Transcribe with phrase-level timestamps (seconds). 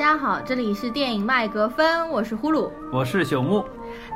[0.00, 3.62] 家好，这里是电影麦格芬，我是呼噜，我是朽木。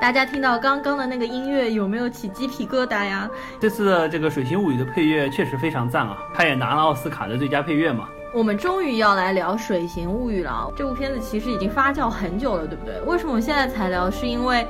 [0.00, 3.28] 大家听到刚刚的那个音乐，有没有起鸡皮疙瘩呀？
[3.60, 8.09] 这次的这个《水形物语》的配乐确实非常赞啊，他也拿了奥斯卡的最佳配乐嘛。
[8.32, 10.73] 我们终于要来聊《水形物语》了。
[10.74, 12.98] 这部片子其实已经发酵很久了，对不对？
[13.02, 14.10] 为什么我现在才聊？
[14.10, 14.66] 是因为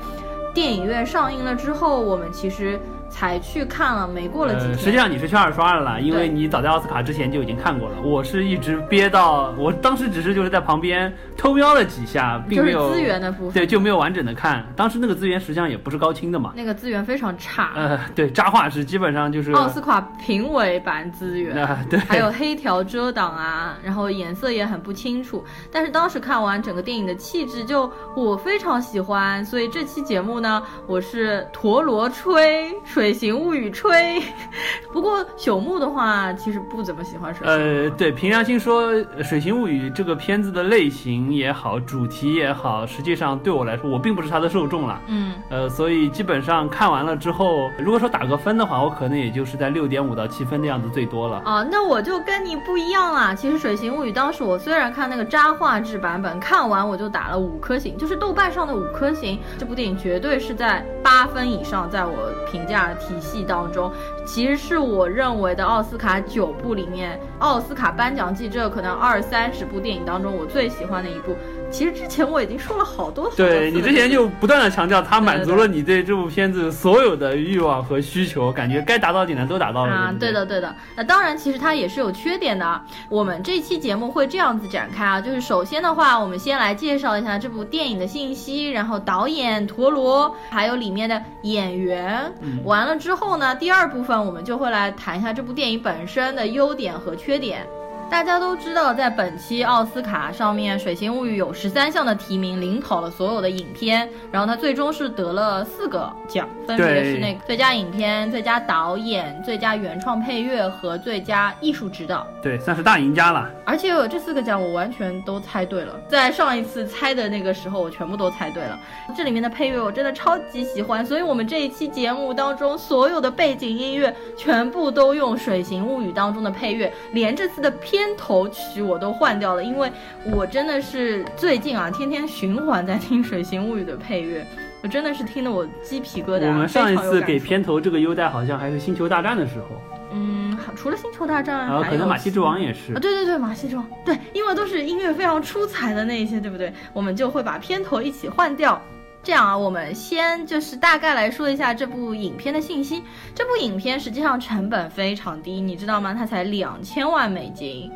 [0.52, 2.76] 电影院上映了之后，我们其实。
[3.14, 4.76] 才去看了，没过了几天。
[4.76, 8.02] 实际上你是去二刷了啦，因为你早在奥斯卡之前就已经看过了。
[8.02, 14.66] 我是一直憋到，我当时只是就是在旁边偷瞄了几下，并没有资源的部分，对，就没有完整的看。
[14.74, 17.72] 当时那个资源实际上也不是高清的嘛，那个资源非常差。
[17.76, 21.54] 呃，对，渣画质基本上就是奥斯卡评委版资源，
[21.90, 25.44] 对，还有黑条遮挡啊，然后颜色也很不清楚。
[25.70, 29.44] 但是当时看完整个电影的气质，就我非常喜欢。
[29.44, 33.04] 所以这期节目呢，我是陀螺吹水。
[33.04, 34.18] 水形物语吹，
[34.90, 37.46] 不过朽木的话其实不怎么喜欢水。
[37.46, 38.90] 呃，对，凭良心说，
[39.22, 45.00] 水形物语这个片子的类型也好，主题也好，实际上对我来说，我并不是它的受众了。
[45.08, 51.42] 嗯，呃，所以基本上看完了之后，如果说打个分的话，我可能也就是在六点五到七分的样子最多了。
[51.44, 53.34] 啊，那我就跟你不一样啦。
[53.34, 59.38] 其实水形物语当时我虽然看那个渣画质版本，看完我就打了五颗星，就是豆瓣上的五颗星。
[59.58, 62.84] 这部电影绝对是在八分以上，在我评价。
[62.94, 63.92] 体系当中，
[64.26, 71.36] 其实是我认为的奥斯卡九部里面，奥斯卡颁奖季这可能二三十部电影当中，我最喜欢的一部。
[71.70, 79.92] 其实之前我已经说了好多次，对你之前就不断的强调，它满足了你对这部片子所有的欲望和需求，感觉该达到点的都达到了。
[79.92, 80.74] 啊，对的对的。
[80.94, 82.80] 那当然，其实它也是有缺点的。
[83.08, 92.32] 我们这期节目会这样子展开啊，就是首先的话，我们先来介绍一下这部电影的信息，然后导演陀螺，还有里面的演员。
[92.40, 97.66] 嗯完了之后呢，第二部分我们就会来谈一下这部电影本身的优点和缺点。
[98.10, 104.08] 大家都知道，在本期奥斯卡上面，《水形物语》有十三项的提名，领跑了所有的影片。
[104.30, 112.26] 然后它最终是得了四个奖，分别是那最佳影片、最佳导演、最佳原创配乐和最佳艺术指导。
[112.40, 113.50] 对，算是大赢家了。
[113.64, 115.98] 而且有这四个奖，我完全都猜对了。
[116.08, 118.78] 在上一次猜的那个时候，我全部都猜对了。
[119.16, 127.93] 这里面的配乐我真的超级喜欢，所以我们这一期节目当中所有的背景音乐全部都用《水形物语》当中的配乐，连这次的片。
[127.94, 129.88] 片头曲我都换掉了，因为
[130.24, 134.44] 我真的是最近啊，天天循环在听《水形物语》的配乐，
[134.82, 136.48] 我真的是听得我鸡皮疙瘩。
[136.48, 139.80] 我们上一次给片头这个优待好像还是《星球大战》的时候。
[140.10, 142.92] 嗯，除了《星球大战》，然后可能《马戏之王》也是。
[142.94, 146.72] 啊，对对对，《马戏之王》对，因为都是音乐非常出彩的那一些，对不对？
[146.92, 148.82] 我们就会把片头一起换掉。
[149.24, 153.02] 这样啊，我们先就是大概来说一下这部影片的信息。
[153.34, 156.12] 这部影片实际上成本非常低，你知道吗？
[156.12, 157.90] 它才两千万美金。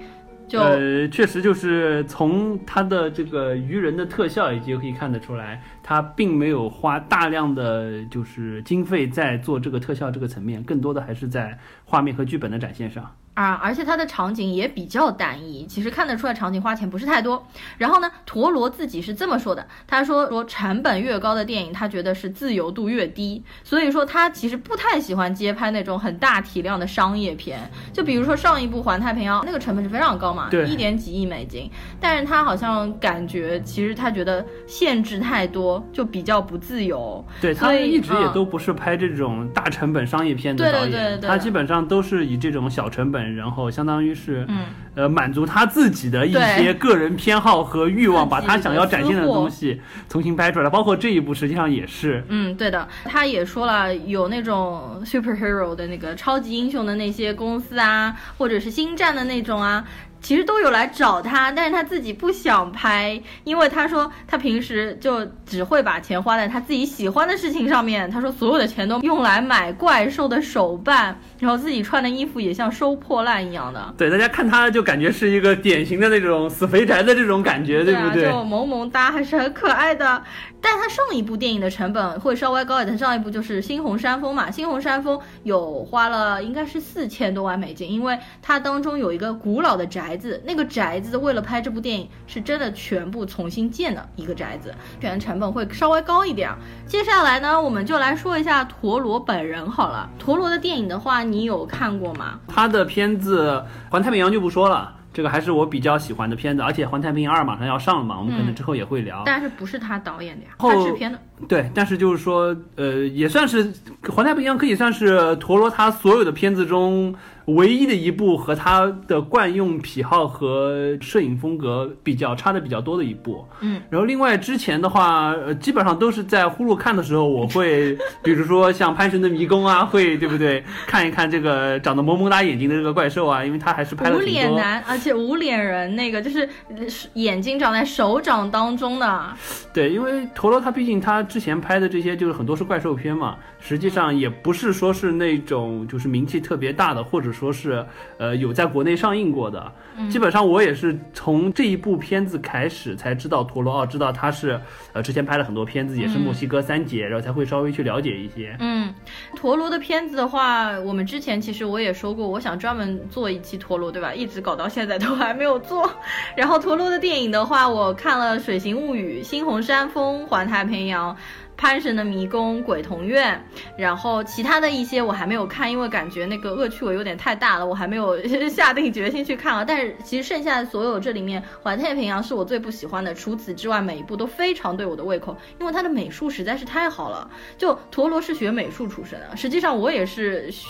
[0.49, 13.15] 就呃，确实就是从它的这个鱼人的特效，以及可以看得出来，它并没有花大量的就是经费在做这个特效这个层面，更多的还是在画面和剧本的展现上。
[13.39, 17.47] 啊，而且它的场景也比较单一，其实看得出来场景花钱不是太多。
[17.77, 27.61] 然后呢，陀螺自己是这么说的，他说说成本越高的电影，他觉得是自由度越低，所以说他其实不太喜欢接拍那种很大体量的商业片。
[27.93, 37.25] 就比如说上一部《环太平洋》，那个成本是非常高嘛，一点几亿美金，但是他好像感觉其实他觉得限制太多，就比较不自由。
[37.41, 43.28] 对他一直也都不是拍这种大成本商业片的导演，他基本上都是以这种小成本。
[43.37, 50.69] 然后相当于是，嗯，呃，满足他自己的一些个人偏好和欲望，把他想要展现的东西重新拍出来。
[50.71, 52.87] 包括这一部，实际上也是，嗯，对的。
[53.05, 59.85] 他也说了，有那种 superhero 的那个超级英雄的那些公司啊，或者是星战的那种啊。
[60.21, 68.11] 其实都有来找他，但是他自己不想拍，因为他说他平时就只会把钱花在他自己喜欢的事情上面。
[68.11, 73.95] 他说所有的钱都用来买怪兽的手办，然后自己穿的衣服也像收破烂一样的。
[73.97, 78.25] 对，大家看他就感觉是一个典型的那种死肥宅的这种感觉，对不对？
[78.25, 80.23] 就萌萌哒，还是很可爱的。
[80.61, 96.51] 但他上一部电影的成本会稍微高一点，上一部就是《猩红山峰》嘛，《猩红山峰》有花了应该是四千多万美金，因为它当中有一个古老的宅子，那个宅子为了拍这部电影是真的全部重新建的一个宅子，这样成本会稍微高一点。
[96.87, 100.11] 接下来呢，我们就来说一下陀螺本人好了。
[100.19, 102.41] 陀螺的电影的话，你有看过吗？
[102.49, 104.95] 他的片子《环太平洋》就不说了。
[105.13, 109.23] 这个还是我比较喜欢的片子，而且《环太平洋二》马上要上了嘛，我们可能之后也会聊。
[109.27, 110.51] 但是不是他导演的呀？
[110.59, 111.19] 他制片的。
[111.49, 113.73] 对，但是就是说，呃，也算是
[114.11, 117.15] 《环太平洋》可以算是陀螺他所有的片子中
[117.49, 123.45] 唯一的一部和他的惯用癖好和摄影风格比较差的比较多的一部。
[123.61, 130.63] 嗯，然后另外之前的话，呃，基本上都是在呼噜看的时候，我会比如说像《潘神的迷宫》啊，会对不对？
[130.87, 134.21] 看一看这个长得萌萌哒眼睛的这个怪兽啊，因为他还是拍了无。
[134.21, 136.85] 脸男，而且无脸人那个就是呃
[137.15, 139.25] 眼睛长在手掌当中的。
[139.73, 147.85] 对，因为陀螺他毕竟他之前拍的这些就是很多是怪兽片嘛，实际上也不是说是那种就是名气特别大的，或者说是
[148.19, 149.73] 呃有在国内上映过的。
[150.09, 154.61] 基本上我也是从这一部片子开始才知道陀螺，哦，知道他是
[154.93, 158.57] 呃之前拍了很多片子，也是墨西哥三杰，然后才会稍微去了解一些。
[158.61, 158.95] 嗯，
[159.35, 164.15] 陀螺的片子的话，我们之前其实我也说过，我想专门做一期陀螺，对吧？
[164.15, 165.91] 一直搞到现在都还没有做。
[166.37, 171.13] 然后陀螺的电影的话，我看了《水形物语》《猩红山峰》《环太平洋》。
[171.59, 173.45] 潘神的迷宫、鬼童院，
[173.77, 178.17] 然后其他的一些我还没有看，因为感觉那个恶趣味有点太大了，我还没有
[178.49, 179.65] 下定决心去看啊。
[179.65, 187.29] 但是其实剩下的所有这里面，《环太平洋》是我最不喜欢的，除此之外每一部都非常对我的胃口，因为它的美术实在是太好了。
[187.57, 190.63] 就陀螺是学美术出身啊，实际上我也是学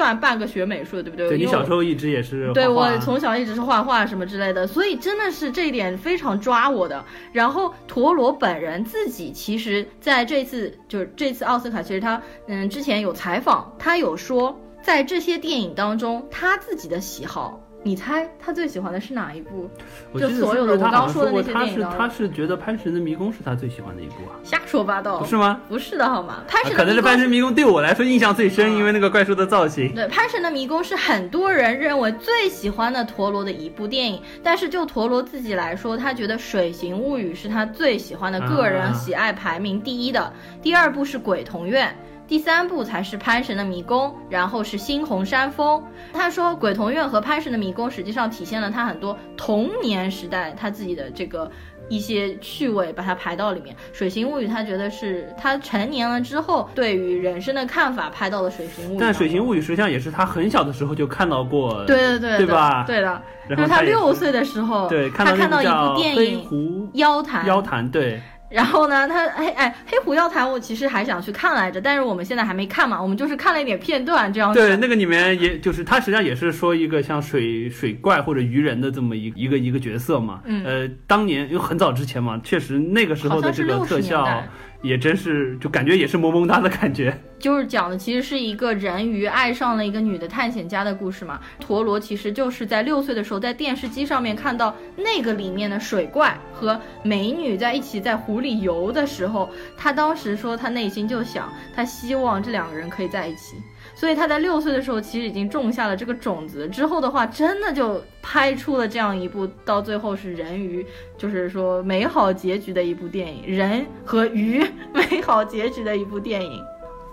[0.00, 1.28] 算半个学美术的，对不对？
[1.28, 7.04] 对你小时候一直也是对我从小一直是画画什么之类的，所以真的是这一点非常抓我的。
[7.34, 12.18] 然后陀螺本人自己其实在这次就是这次奥斯卡，其实他
[12.48, 19.70] 嗯之前有采访，他有说在这些电影当中他自己的喜好，你猜他最喜欢的是哪一部？
[20.12, 25.60] 我记得就所有的我刚说的那些电影他是他是觉得《潘神的迷宫》是他最喜欢的一部啊，瞎说八道，不是吗？
[25.66, 26.42] 不是的好吗？
[26.46, 29.94] 潘啊可能是《潘神迷宫》对我来说印象最深，因为那个怪兽的造型。
[29.94, 40.30] 对，《潘神的迷宫》是很多人认为最喜欢的陀螺的一部电影，但是就陀螺自己来说，他觉得《水形物语》是他最喜欢的，个人啊喜爱排名第一的，
[40.60, 41.88] 第二部是《鬼童院》。
[42.30, 45.82] 第三部才是潘神的迷宫，然后是猩红山峰。
[46.12, 51.50] 他说，《鬼童院》和《潘神的迷宫》实际上体现了他很多童年时代他自己的这个
[51.88, 53.74] 一些趣味，把它排到里面。
[53.92, 58.96] 《水形物语》他觉得是他成年了之后对于人生的看法拍到了《水形物语》。
[59.00, 66.46] 但《水形物语》实际上也是他很小的时候就看到过，对对对对吧对的，然就是他后他六岁的时候，对，他到那看到一部电影
[66.92, 74.60] 《妖谈》，妖谈，对，然后呢，他哎哎黑狐妖谈，我其实还想去看来着，但是我们现在还没看嘛，我们就是看了一点片段这样子。
[74.60, 80.40] 对，那个里面也就是他实际上也是说一个像水水怪或者鱼人的这么一一个一个角色嘛。
[80.44, 84.44] 嗯呃，当年因为很早之前嘛，确实那个时候的这个好像是60特效
[84.82, 87.16] 也真是就感觉也是萌萌哒的感觉。
[87.38, 91.40] 就是讲的其实是一个人鱼爱上了一个女的探险家的故事嘛。
[91.58, 103.56] 陀螺其实就是在六岁的时候在电视机上面看到那个里面的水怪和美女在一起在湖里游的时候，他当时说他内心就想，他希望这两个人可以在一起。
[104.00, 110.86] 所以他在六岁的时候其实已经种下了这个种子，之后的话真的就拍出了这样一部到最后是人鱼，
[111.18, 114.64] 就是说美好结局的一部电影，人和鱼
[114.94, 116.64] 美好结局的一部电影。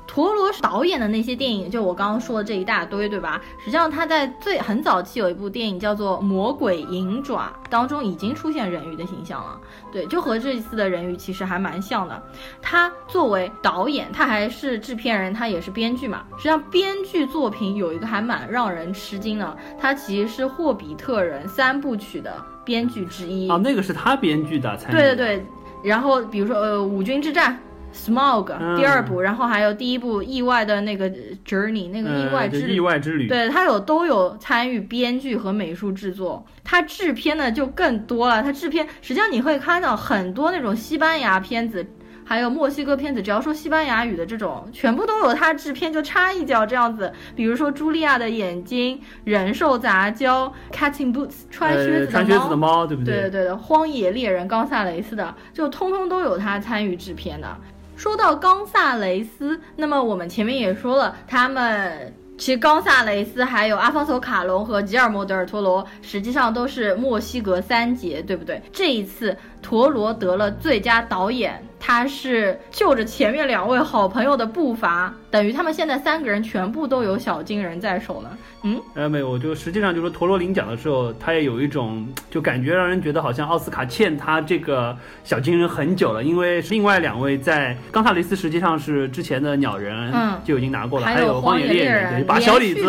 [0.08, 3.40] 陀螺导演的那些电影，就我刚刚说的这一大堆，对吧？
[3.60, 9.60] 实际上他在最很早期有一部电影叫做《魔鬼银爪》当中已经出现人鱼的形象了，
[9.92, 12.24] 对，就和这一次的人鱼其实还蛮像的。
[12.62, 16.24] 他作为导演，他还是制片人，他也是编剧嘛。
[16.38, 23.50] 实际上，编剧作品有一个还蛮让人吃惊的，他其实是《霍比特人》三部曲的编剧之一。
[23.50, 25.46] 啊，那个是他编剧的，才对对对，
[25.84, 27.60] 然后比如说呃，五军之战。
[27.94, 31.10] Smog 嗯第二部，然后还有第一部意外的那个
[31.46, 38.44] Journey 那个意外之旅，意外之旅，对他有都有参与编剧和美术制作，他制片的就更多了。
[38.44, 41.86] 他制片实际上你会看到很多那种西班牙片子，
[42.24, 47.12] 还有墨西哥片子，只要说西班牙语的这种，全部都有他制片，就插一脚这样子。
[47.36, 52.86] 比如说茱莉亚的眼睛、人兽杂交、Cat in Boots 穿靴子穿靴子的猫。
[52.86, 57.58] 对不对对对的，荒野猎人冈萨雷斯的，就通通都有他参与制片的。
[57.98, 68.62] 说到冈萨雷斯，那么我们前面也说了，他们其实冈萨雷斯还有阿方索卡隆和吉尔莫德尔托罗，实际上都是墨西哥三杰，对不对？
[68.72, 78.30] 这一次陀罗得了最佳导演，他是就着前面两位好朋友的步伐，等于他们现在三个人全部都有小金人在手呢。
[78.64, 92.82] 嗯，呃，没有，我就实际上就是陀螺领奖的时候，他也有一种就感觉让人觉得好像奥斯卡欠他这个小金人很久了，因为另外两位在冈萨雷斯实际上是之前的鸟人，嗯就已经拿过了，还有有荒荒野猎野人，人对，把小李子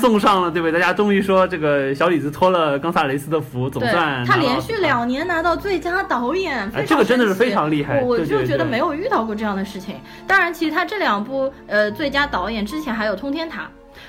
[0.00, 0.72] 送上了，对不对？
[0.72, 9.94] 大家终于说这个小李子托了冈萨雷斯的福，总算他连续两年拿到最佳导演，哎这个真的是非常厉害我就觉得没有遇到过这样的事情。
[10.26, 13.62] 当然，其实他这两部呃最佳导演之前还有《通天塔》。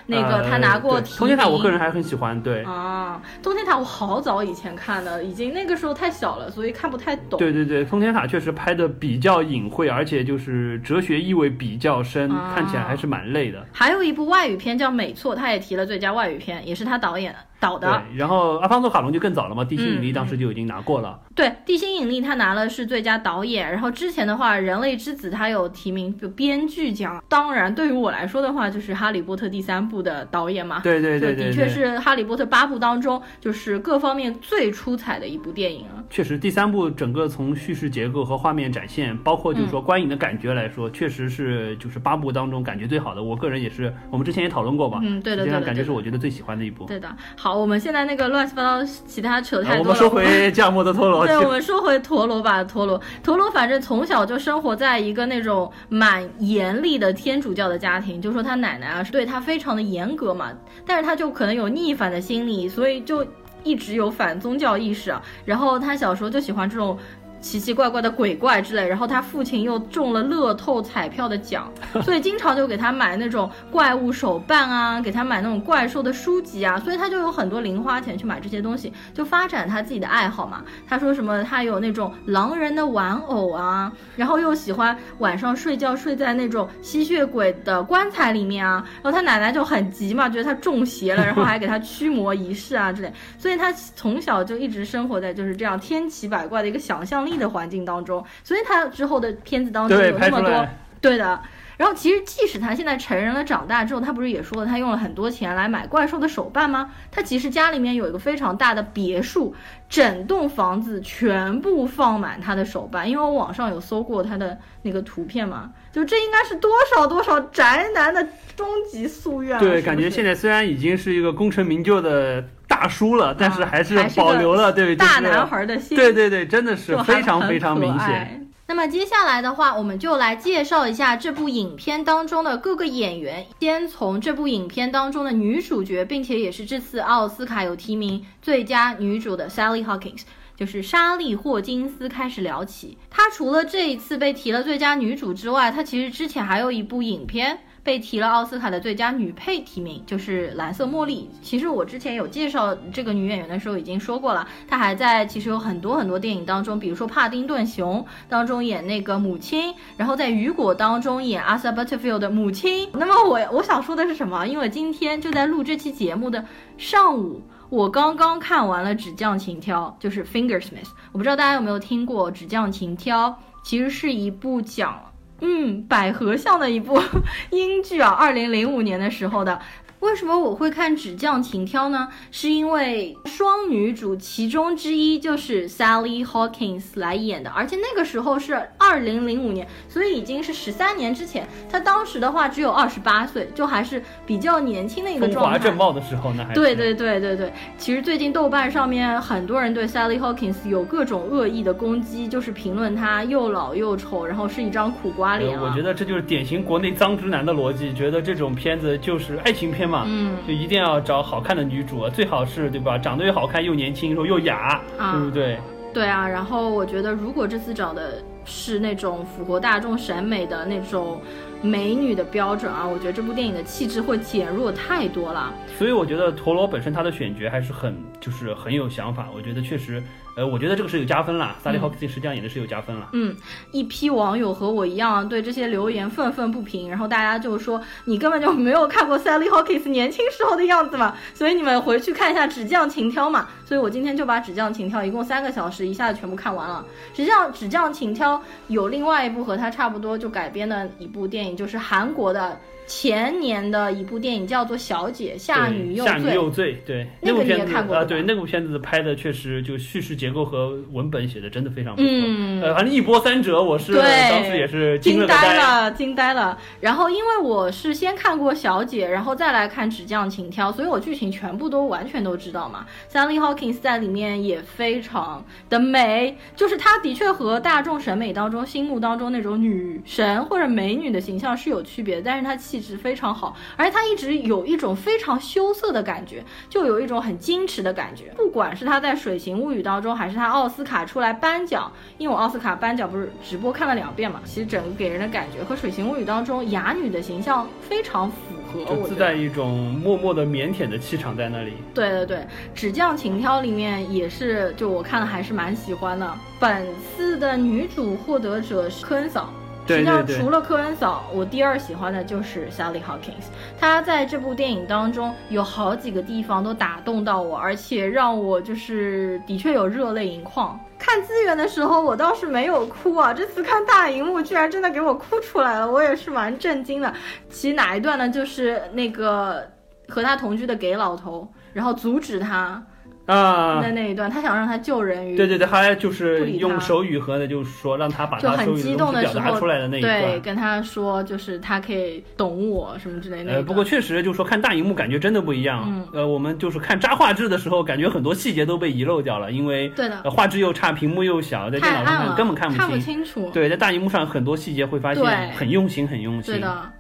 [0.08, 1.00] 那个他拿过。
[1.02, 2.64] 通天塔我个人还很喜欢，对。
[2.64, 7.38] 啊，通天塔我好早以前看的，已经那个时候太小了，所以看不太懂。
[7.38, 13.64] 对对对，通天塔确实拍的比较隐晦，而且就是哲学意味比较深，啊看起来还是蛮累的。
[13.72, 17.34] 还有一部外语片叫《美错》，他也提了最佳外语片，也是他导演
[17.66, 17.88] 导的。
[17.88, 21.20] 对，然后阿方索卡隆就更早了嘛，《地心引力嗯》当时就已经拿过了。
[21.34, 27.22] 对，《地心引力》他拿了是最佳导演，然后之前的话，《人类之子》他有提名就编剧奖。
[27.28, 30.82] 当然，对于我来说的话，就是《哈利波特》第三部的导演嘛。
[30.84, 36.04] 对对对对对，的确是《哈利波特》八部当中，就是各方面最出彩的一部电影了。
[36.10, 43.22] 确实第三部整个从叙事结构和画面展现，包括就是说观影的感觉来说，确实是就是八部当中感觉最好的。
[43.22, 45.00] 我个人也是，我们之前也讨论过吧。
[45.04, 46.86] 嗯，对的，对的，对的感觉是我觉得最喜欢的一部。
[46.86, 47.14] 对的。
[47.36, 49.84] 好，我们现在那个乱七八糟，其他扯太啊，多了。
[49.84, 60.52] 我们说回降魔的陀螺，对，我们说回陀螺吧，陀螺，陀螺，反正从小就生活在一个那种蛮严厉的天主教的家庭，就说他奶奶啊是对他非常的严格嘛，
[60.86, 63.26] 但是他就可能有逆反的心理，所以就
[63.64, 65.22] 一直有反宗教意识啊。
[65.46, 66.98] 然后他小时候就喜欢这种。
[67.42, 71.72] 奇奇怪怪的鬼怪之类，然后他父亲又中了乐透彩票的奖，
[72.04, 80.64] 所以经常就给他买那种怪物手办啊，给他买那种怪兽的书籍啊，所以他就有很多零花钱去买这些东西，就发展他自己的爱好嘛。
[80.88, 100.68] 他说什么，他有那种狼人的玩偶啊，然后又喜欢晚上睡觉睡在那种吸血鬼的棺材里面啊，然后他奶奶就很急嘛，觉得他中邪了， 然后还给他驱魔仪式啊之类，所以他从小就一直生活在就是这样千奇百怪的一个想象力的环境当中，所以他之后的片子当中，有那么多。
[101.02, 101.42] 对的。
[101.78, 106.90] 然后其实即使他现在成人了、长大之后，他不是也说了，他用了很多钱来买怪兽的手办吗？
[107.12, 109.54] 他其实家里面有一个非常大的别墅，
[109.90, 113.10] 整栋房子全部放满他的手办。
[113.10, 118.26] 因为我网上有搜过他的那个图片嘛，就这应该是多少多少宅男的
[118.56, 119.60] 终极夙愿啊。
[119.60, 122.42] 对，感觉现在虽然已经是一个功成名就的
[122.76, 125.96] 大叔了，但是啊还是保留了对大男孩的心。
[125.96, 128.42] 对对对，真的是非常非常明显。。
[128.68, 133.46] 那么接下来的话，我们就来介绍一下这部影片当中的各个演员。
[133.62, 140.24] 先从这部影片当中的女主角，并且也是这次奥斯卡有提名最佳女主的 Sally Hawkins。
[140.58, 151.30] 就是莎莉·霍金斯开始聊起，她除了这一次被提了最佳女主之外，她其实之前还有一部影片被提了奥斯卡的最佳女配提名，就是《蓝色茉莉》。
[151.44, 162.90] 其实我之前有介绍这个女演员的时候已经说过了，她还在其实有很多很多电影当中，比如说《帕丁顿熊》当中演那个母亲，然后在《雨果》当中演阿萨· Butterfield 的母亲。
[162.94, 164.48] 那么我我想说的是什么？
[164.48, 166.44] 因为今天就在录这期节目的
[166.80, 167.40] 上午。
[167.70, 170.90] 我刚刚看完了《纸匠情挑》，就是 Fingersmith。
[171.12, 173.30] 我不知道大家有没有听过《纸匠情挑》，
[173.64, 175.02] 其实是一部讲
[175.42, 177.02] 嗯百合像的一部
[177.52, 179.60] 英剧啊，二零零五年的时候的。
[180.06, 182.08] 为什么我会看《纸匠情挑》呢？
[182.32, 191.48] 是因为双女主其中之一就是 Sally Hawkins 来演的，而且那个时候是二零零五年，所以已经是十三年之前。
[191.70, 195.52] 她当时的话只有二十八岁，就还是比较年轻的一个状态。
[195.54, 212.98] 华正茂的时候呢，还是对对对对对，其实最近豆瓣上面很多人对 Sally Hawkins 有各种恶意的攻击，就是评论她又老又丑，然后是一张苦瓜脸、我觉得这就是典型国内脏直男的逻辑，觉得这种片子就是爱情片嘛，嗯就一定要找好看的女主，最好是对吧？
[212.98, 215.58] 长得又好看又年轻，然后又雅，啊对不对？
[215.94, 221.22] 对啊，然后我觉得如果这次找的是那种符合大众审美的那种
[221.62, 225.54] 美女的标准啊，我觉得这部电影的气质会减弱太多了。
[225.78, 230.04] 所以我觉得陀螺本身它的选角还是很就是很有想法，我觉得确实，
[230.36, 231.56] 呃，我觉得这个是有加分啦。
[231.64, 233.08] 萨利·霍克斯实际上演的是有加分了。
[233.14, 233.34] 嗯，
[233.72, 243.48] 一批网友和我一样对这些留言愤愤不平，然后大家就说你根本就没有看过 Sally Hawkins 年轻时候的样子嘛，所以你们回去看一下《纸匠情挑》嘛。
[243.66, 246.86] 所以我今天就把《纸匠情挑》一共三个小时一下子全部看完了。
[247.14, 248.38] 实际上，《纸匠情挑》
[248.68, 256.14] 有另外一部和它差不多就改编的一部电影，就是韩国的前年的一部电影，叫做《小姐下女又醉》。
[256.22, 262.10] 下女又醉，对那部片子啊、看过对那部片子拍的确实就叙事结构和文本写的真的非常不错。
[262.10, 266.58] 嗯呃，反正一波三折，我是对当时也是惊呆了，惊呆了。
[266.80, 272.86] 然后因为我是先看过《小姐》，然后再来看《纸匠情挑》，所以我剧情全部都完全都知道嘛。
[273.12, 288.34] Sally Hawkins 在里面也非常的美，就是她的确和大众审美当中心目当中那种女神或者美女的形象是有区别的，但是她其气质非常好，而且他一直有一种非常羞涩的感觉，就有一种很矜持的感觉。
[288.36, 298.36] 不管是他在《水形物语》当中，还是他奥斯卡出来颁奖，因为我奥斯卡颁奖不是直播看了两遍嘛，其实整个给人的感觉和《水形物语》当中哑女的形象非常符
[298.74, 301.76] 合，就自带一种默默的腼腆的气场在那里。
[301.94, 302.38] 对对对，
[302.74, 306.30] 《纸匠情挑》里面也是，就我看了还是蛮喜欢的。
[306.60, 309.50] 本次的女主获得者是科恩嫂。
[309.88, 313.46] 实际上，除了科恩嫂，我第二喜欢的就是 Sally Hawkins。
[313.80, 320.80] 她在这部电影当中有好几个地方都打动到我，而且让我就是的确有热泪盈眶。
[320.98, 327.14] 看资源的时候，我倒是没有哭啊，这次看大荧幕居然真的给我哭出来了，我也是蛮震惊的。
[327.50, 328.28] 其哪一段呢？
[328.30, 329.64] 就是那个
[330.08, 332.84] 和他同居的给老头，然后阻止他。
[333.26, 343.54] 啊，在那一段，他想让他救人鱼，对对对，他就是用手语和的，就是说让他把他很激动的表达出来的那一段，对，跟他说就是他可以懂我什么之类的。
[343.54, 345.84] 呃，不过确实就是说看大荧幕感觉真的不一样。
[345.88, 353.50] 嗯，呃，我们就是看渣画质的时候，感觉很多细节都被遗漏掉了，因为对的，画质又差，屏幕又小，在电脑上看根本看不清清楚。
[353.52, 356.54] 对，在大荧幕上很多细节会发现很用心，很用心。
[356.54, 356.92] 对的。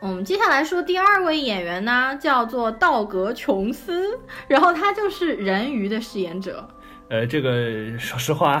[0.00, 6.66] 我们接下来说第二位演员呢，叫做道格·琼斯， 然后他就是人鱼的饰演者。
[7.08, 8.58] 呃，这个说实话，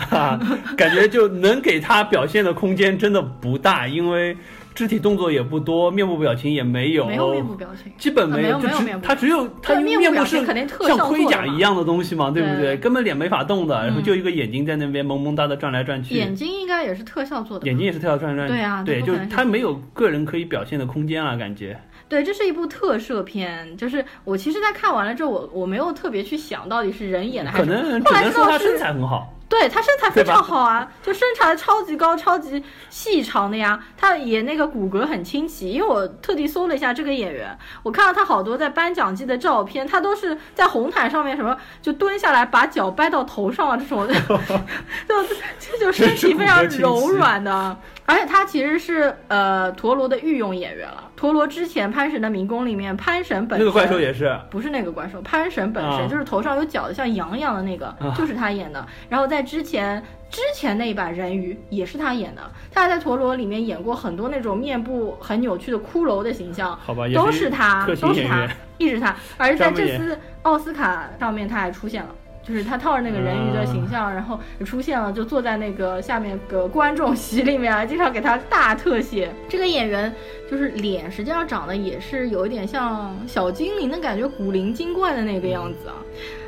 [0.76, 4.36] 感觉就能给他表现的空间真的不大，因为。
[4.74, 10.44] 肢体动作也不多，面部表情也没有，没有面部表情，基本没有，就只他只有他面部是
[10.86, 12.76] 像盔甲一样的东西嘛，对不对？
[12.76, 16.14] 根本脸没法动的，然后就一个眼睛在那边萌萌哒的转来转去。
[16.14, 18.58] 眼睛应该也是特效做的，眼睛也是特效转来转。
[18.58, 21.78] 对啊，对，就他没有个人可以表现的空间啊，感觉。
[22.10, 29.32] 对，这是一部特摄片，就是我其实，在看完了之后，我我没有特别去想到底是人演的还是，可能只能说他身材很好。
[29.48, 33.84] 对他身材非常好啊，就身材超级高、超级细长的呀。
[33.96, 44.06] 他也那个骨骼很清奇，因为我特地搜了一下这个演员，我看到他好多在颁奖季的照片，他都是在红毯上面什么就蹲下来把脚掰到头上啊这种，
[45.08, 45.24] 就
[45.58, 47.76] 这就身体非常柔软的。
[48.06, 51.09] 而且他其实是呃陀螺的御用演员了。
[51.20, 58.82] 陀螺之前《潘神的迷宫》里面，潘神本身那个怪兽也是，不是那个怪兽，潘神本身就是头上有角的，像羊一样的那个，就是他演的。
[59.10, 62.40] 然后在之前之前那一版人鱼也是他演的。
[62.72, 69.14] 他还在陀螺里面演过很多那种面部很扭曲的骷髅的形象，好吧，都是他，都是他，一直他。
[69.36, 72.08] 而在这次奥斯卡上面，他还出现了。
[72.50, 79.32] 就是他套着那个人鱼的形象，然后出现了，就坐在那个下面个观众席里面，经常给他大特写。
[79.48, 80.12] 这个演员
[80.50, 85.94] 就是脸实际上长得也是有一点像小精灵的感觉，古灵精怪的那个样子啊。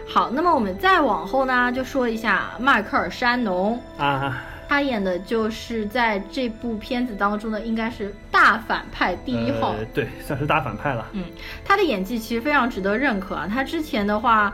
[0.08, 11.06] 好，那么我们再往后呢，就说一下迈克尔·山农啊，他演的就是在这部片子当中的应该是大反派第一号，对，算是大反派了。
[11.12, 11.24] 嗯，
[11.64, 13.48] 他的演技其实非常值得认可啊。
[13.48, 14.52] 他之前的话。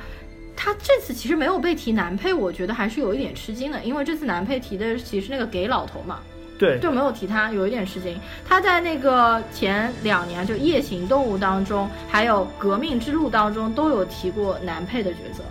[0.60, 6.18] 他这次其实没有被提男配，我觉得还是有一点吃惊的，因为这次男配提的其实那个给老头嘛，
[6.58, 8.18] 对，就没有提他，有一点吃惊。
[8.44, 15.44] 他在那个前两年就《夜行动物》当中，还有《革命之路》当中都有提过男配的角色。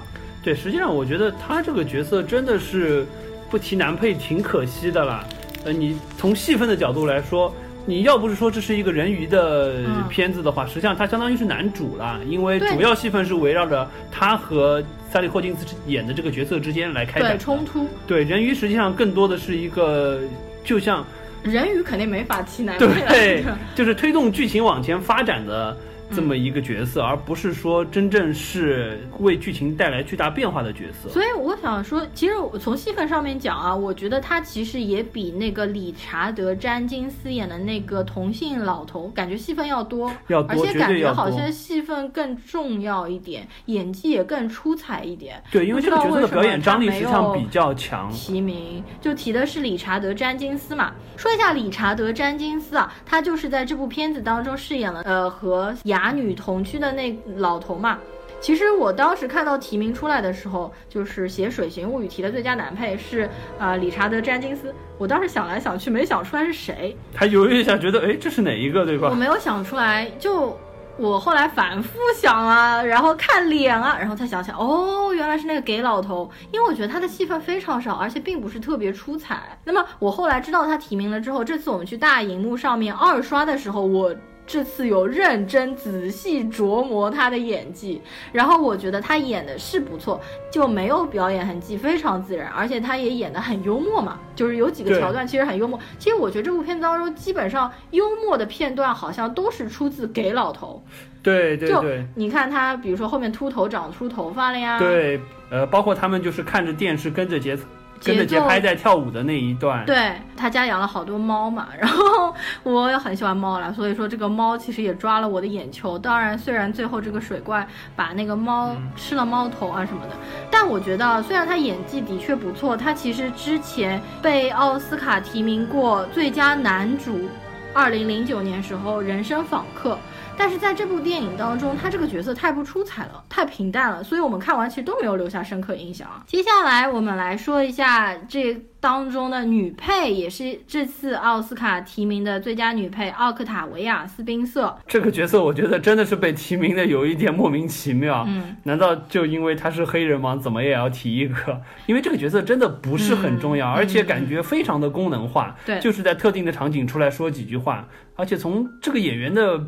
[0.43, 3.07] 对，实际上我觉得他这个角色真的是
[3.49, 5.23] 不提男配挺可惜的啦。
[5.63, 7.55] 呃，你从戏份的角度来说。
[7.87, 9.75] 你要不是说这是一个人鱼的
[10.09, 17.87] 片子的话，实际上他相当于是男主了，因为主要戏份是围绕着他和萨利霍金斯演的这个角色之间来开展冲突。
[18.05, 20.19] 对人鱼实际上更多的是一个，
[20.65, 21.05] 就像
[21.43, 25.75] 人鱼肯定没法替男对， 就是推动剧情往前发展的。
[26.09, 31.09] 这么一个角色，而不是说真正是为剧情带来巨大变化的角色。
[31.09, 45.41] 所以我想说，其实我从戏份上面讲啊，我觉得他其实也比那个理查德·詹金斯演的那个同性老头感觉戏份要多，要多，而且感觉好像戏份更重要一点，演技也更出彩一点。
[45.51, 48.09] 对，因为这个角色的表演张力实际上比较强。
[48.11, 50.93] 提名就提的是理查德·詹金斯嘛。
[51.17, 55.96] 说一下理查德·詹金斯啊，他就是在这部片子当中饰演了呃和亚。
[55.97, 57.97] 哑女同居的那老头嘛，
[58.39, 64.73] 其实我当时看到提名出来的时候，就是写《水形物语》提的最佳男配是啊理查德·詹金斯。
[64.99, 69.09] 我当时想来想去没想出来是谁，还犹豫一下，觉得哎这是哪一个对吧？
[69.09, 70.55] 我没有想出来，就
[70.97, 79.57] 我后来反复想啊，然后看脸啊，然后才想起来，哦原来是那个给老头，因为我觉得他的戏份非常少，而且并不是特别出彩。
[79.63, 84.15] 那么我后来知道他提名了之后，这次我们去大荧幕上面二刷的时候，我。
[84.47, 95.77] 这次有认真仔细琢磨他的演技，然后我觉得他演的是不错，就没有表演痕迹，非常自然，而且他也演的很幽默嘛，就是有几个桥段其实很幽默。
[95.99, 100.81] 其实我觉得这部片子当中，基本上幽默的片段好像都是出自给老头。
[101.21, 105.19] 对对对你看他，比如说后面秃头长出头发了呀，对，
[105.51, 107.57] 呃，包括他们就是看着电视跟着节
[108.03, 112.33] 跟着节节奏拍在跳舞的那一段，对他家养了好多猫嘛，然后
[112.63, 115.97] 我也很喜欢猫啦，所以说这个猫其实也抓了我的眼球。
[115.97, 120.13] 当然，虽然最后这个水怪把那个猫吃了猫头啊什么的，
[120.51, 127.29] 但我觉得虽然他演技的确不错，他其实之前被奥斯卡提名过最佳男主，
[127.73, 129.93] 二零零九年时候《人生访客》。
[130.37, 136.23] 但是在这部电影当中，他这个角色太不出彩了，太平淡了，所以我们看完其实都没有留下深刻印象啊。
[136.27, 144.77] 接下来我们来说一下这当中的女配，也是这次奥斯卡提名的最佳女配奥克塔维亚斯宾瑟。
[144.87, 148.23] 这个角色我觉得真的是被提名的有一点莫名其妙。
[148.27, 150.37] 嗯，难道就因为她是黑人吗？
[150.37, 151.59] 怎么也要提一个？
[151.87, 159.59] 因为这个角色真的不是很重要，嗯而且感觉非常的功能化，对就是在特定的场景出来说几句话，而且从这个演员的。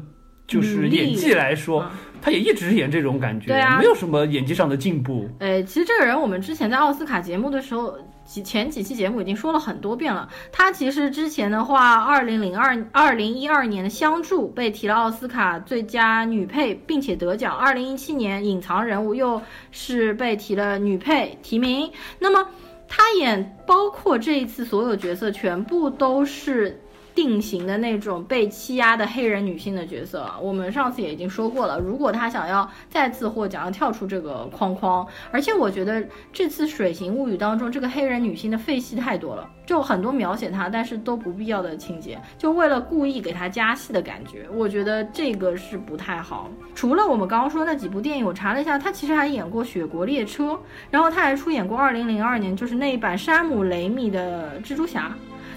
[0.49, 1.89] 就是演技来说，嗯
[2.21, 5.25] 他也一直演这种感觉，对啊没有什么演技上的进步。
[5.39, 10.27] 呃，其实这个人我们之前在奥斯卡节目的时候，几前几期节目已经说了很多遍了。
[10.51, 17.55] 他其实之前的话，二零零二、二零一二年的《相助》被提了奥斯卡最佳女配，并且得奖。
[17.55, 21.89] 二零一七年《隐藏人物》又是被提了女配提名。
[22.19, 22.45] 那么
[22.85, 26.77] 他演包括这一次所有角色，全部都是。
[27.19, 31.77] 定型的那种被欺压的黑人女性的角色，我们上次也已经说过了。
[31.77, 36.01] 如果她想要再次获奖，要跳出这个框框，而且我觉得
[36.31, 46.49] 这次《水形物语》当中这个黑人女性的废戏太多了，就很多描写她但是都不必要的情节，就为了故意给她加戏的感觉，我觉得这个是不太好。
[46.73, 50.53] 除了我们刚刚说那几部电影，我查了一下，她其实还演过《雪国列车》，
[50.89, 55.13] 然后她还出演过2002年就是那一版山姆雷米的蜘蛛侠。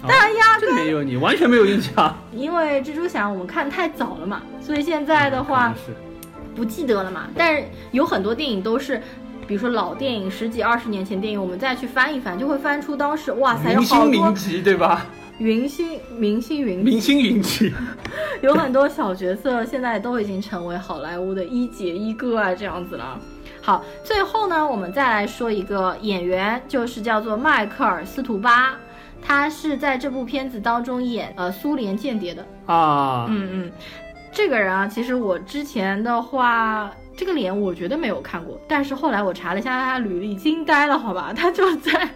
[0.07, 2.17] 但压这没有你完全没有印象。
[2.33, 5.75] 因为蜘蛛侠我们看太早了嘛，所以现在的话
[6.55, 7.29] 不记得了嘛。
[7.37, 9.01] 但是有很多电影都是，
[9.47, 15.07] 比如说老电影十几二十年前电影，我们再去翻一翻，就会翻出当时哇塞有明星云集，对吧？
[15.39, 17.73] 明星明星云明星云集，
[18.43, 23.19] 有很多小角色现在都已经成为好莱坞的一姐一哥啊这样子了。
[23.61, 28.77] 好，最后呢，我们再来说一个演员，就是叫做迈克尔·斯图巴，
[29.23, 32.45] 他是在这部片子当中演呃苏联间谍的。
[32.67, 33.73] 啊，嗯嗯，
[34.33, 42.09] 这个人啊，其实我之前的话，这个脸我觉得没有看过，但是后来我查了一下他履历，惊呆了，好吧，他就在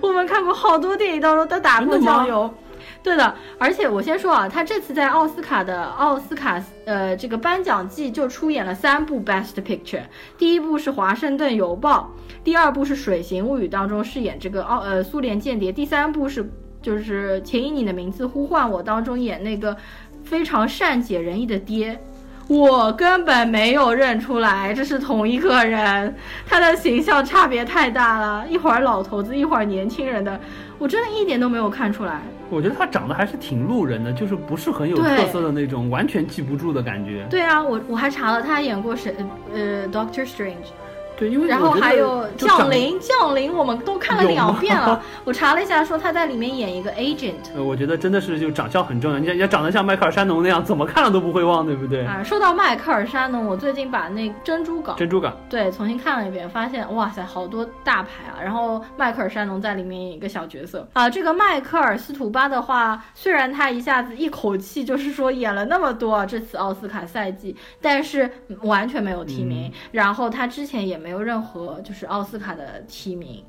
[0.00, 2.52] 我们看过好多电影当中他打过酱油。
[3.00, 10.02] 对的，而且我先说啊，他这次在奥斯卡的奥斯卡呃这个颁奖季就出演了三部 Best Picture，
[10.36, 12.12] 第一部是《华盛顿邮报》，
[12.48, 19.76] 第二部是《水形物语》当中饰演这个奥呃苏联间谍，第三部是就是请以你的名字呼唤我当中演那个
[20.24, 22.00] 非常善解人意的爹。
[22.48, 30.40] 我根本没有认出来这是同一个人，他的形象差别太大了，一会儿老头子，一会儿年轻人的，
[30.78, 32.22] 我真的一点都没有看出来。
[32.48, 37.26] 我觉得他长得还是挺路人的，就是不是很有特色的那种，完全记不住的感觉。
[37.28, 39.14] 对啊，我我还查了，他演过谁？
[39.52, 40.72] 呃，Doctor Strange，
[41.18, 45.02] 对，因为然后还有降临，降临我们都看了两遍了。
[45.24, 47.34] 我查了一下，说他在里面演一个 agent。
[47.54, 49.18] 呃，我觉得真的是就长相很重要。
[49.18, 52.04] 你要要长得像迈克尔·山农那样，怎么看了都不会忘，对不对？
[52.06, 58.38] 啊，说到迈克尔·山农，我最近把那珍珠港珍珠港，对重新看了一遍，发现哇塞，好多大牌啊！
[58.40, 61.10] 然后迈克尔·山农在里面演一个小角色啊。
[61.10, 68.30] 这个迈克尔·斯图巴的话，虽然他一下子一口气就是说演了那么多啊，这次奥斯卡赛季，但是
[68.62, 69.72] 完全没有提名。
[69.90, 73.42] 然后他之前也没有任何就是奥斯卡的提名。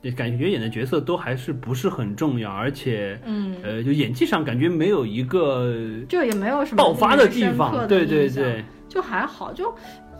[0.00, 5.72] 对感觉演的角色都还是不是很重要，而且嗯，呃，就演技上感觉没有一个
[6.08, 7.86] 就也没有什么爆发的地方。
[7.86, 9.72] 对对对，就还好，就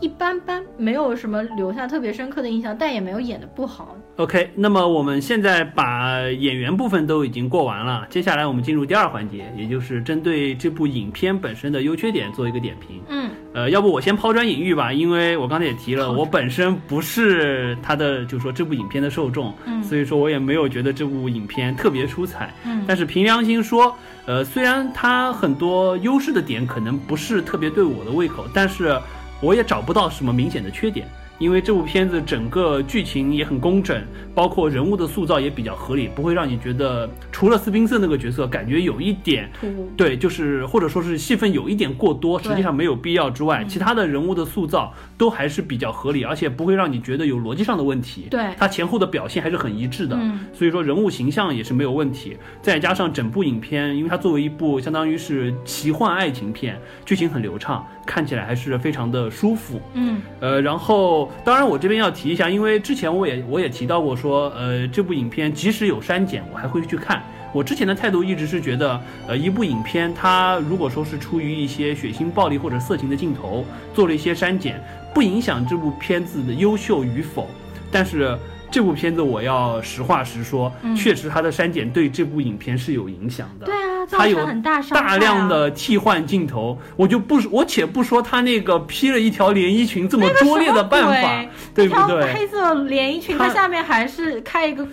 [0.03, 3.95] 一般般，没有什么留下特别深刻的印象，但也没有演的不好。
[4.17, 13.01] OK，那么我们现在把演员部分都已经过完了，接下来我们进入第二环节，也就是针对这部影片本身的优缺点做一个点评。
[13.07, 22.53] 嗯呃，要不我先抛砖引玉吧，因为我刚才也提了，我本身不是他的，就是说这部影片的受众，嗯所以说我也没有觉得这部影片特别出彩。
[22.65, 28.99] 嗯但是凭良心说，呃，虽然它很多优势的点可能不是特别对我的胃口，但是
[29.43, 31.05] 我也找不到什么明显的缺点。
[31.39, 34.01] 因为这部片子整个剧情也很工整，
[34.33, 48.27] 包括人物的塑造也比较合理，不会让你觉得除了斯宾塞那个角色感觉有一点突兀对，就是或者说是戏份有一点过多，实际上没有必要之外，其他的人物的塑造都还是比较合理，而且不会让你觉得有逻辑上的问题。
[48.29, 52.37] 对它前后的表现还是很一致的，嗯所以说人物形象也是没有问题。
[52.61, 59.81] 再加上整部影片，因为它作为一部相当于是奇幻爱情片，剧情很流畅，看起来还是非常的舒服。
[59.93, 67.21] 嗯呃，然后当然我这边要提一下，因为之前我也我也提到过说，呃，这部影片即使有删减，我还会去看。
[67.51, 74.81] 我之前的态度一直是觉得，呃，一部影片它如果说是出于一些血腥、暴力或者色情的镜头做了一些删减，
[75.13, 77.47] 不影响这部片子的优秀与否。
[77.91, 78.35] 但是
[78.73, 83.67] 这部片子我要实话实说，嗯确实它的删减对这部影片是有影响的。
[83.67, 92.33] 对啊，它有很大大量的替换镜头，我就不我且不说他那个披了一条连衣裙这么拙劣的办法，对不对？
[92.33, 94.87] 黑色连衣裙，它它下面还是开一个，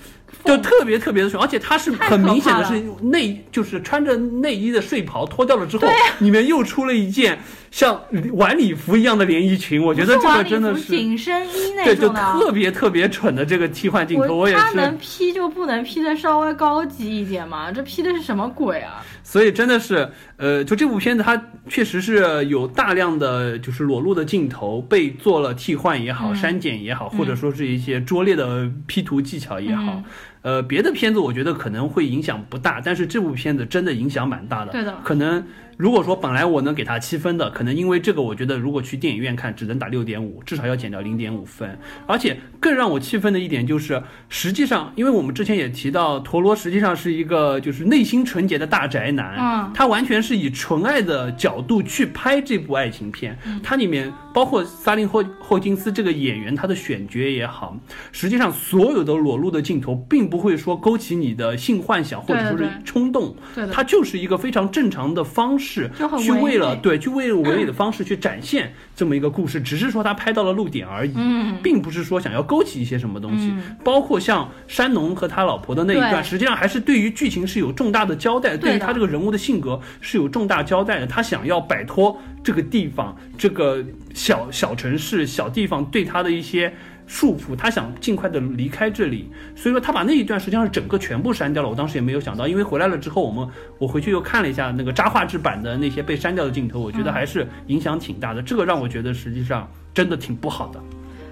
[0.44, 5.88] 就特别特别的爽，而且它是很明显的是内，就是穿着内衣的睡袍脱掉了之后，
[6.18, 7.38] 里面又出了一件
[7.70, 8.00] 像
[8.32, 12.14] 晚礼服一样的连衣裙，我觉得这个真的是紧身衣那对，就种。
[12.14, 17.70] 特别特别蠢的这个替换镜头，我也是他能，P 就不能 P 的稍微高级一点吗？
[17.70, 19.04] 这 P 的是什么鬼啊？
[19.22, 29.92] 所以真的是，呃，就这部片子它确实是有大量的就是裸露的镜头被做了替换也好，嗯删减也好，或者说是一些拙劣的 P 图技巧也好。
[29.94, 30.04] 嗯
[30.42, 34.72] 呃，别的片子我觉得可能会影响不大，但是这部片子真的影响蛮大的。
[34.72, 35.44] 对的可能
[35.76, 41.78] 如果说本来我能给他七分的，可能因为这个，我觉得如果去电影院看，只能打六点五，至少要减掉零点五分。
[42.06, 57.76] 而且更让我气愤的一点就是，实际上，因为我们之前也提到，陀螺实际上是一个就是内心纯洁的大宅男，嗯他完全是以纯爱的角度去拍这部爱情片，它里面包括萨林霍霍金斯这个演员，他的选角也好，
[58.12, 65.90] 实际上所有的裸露的镜头，并不会说勾起你的性幻想或者说是冲动，对的，它就是一个非常正常的方式，
[66.20, 73.48] 去为了对，去为了 唯美的方式去展现这么一个故事，只是说他拍到了露点而已，嗯，并不是说想要勾起一些什么东西。
[73.50, 73.76] 嗯。
[73.82, 81.06] 包括像山农和他老婆的那一段，实际上还是对于剧情是有重大的交代，对于他这个人物的性格是有重大交代的。
[81.06, 83.84] 他想要摆脱这个地方、这个
[84.20, 86.72] 小小城市、小地方对他的一些。
[87.06, 91.68] 束缚，他想尽快的离开这里，所以说他把那一段实际上是整个全部删掉了。
[91.68, 93.48] 我当时也没有想到，因为回来了之后，我们
[93.80, 98.40] 我回去又看了一下那个渣画质版的那些被删掉的镜头，我觉得还是影响挺大的。
[98.40, 100.80] 这个让我觉得实际上真的挺不好的。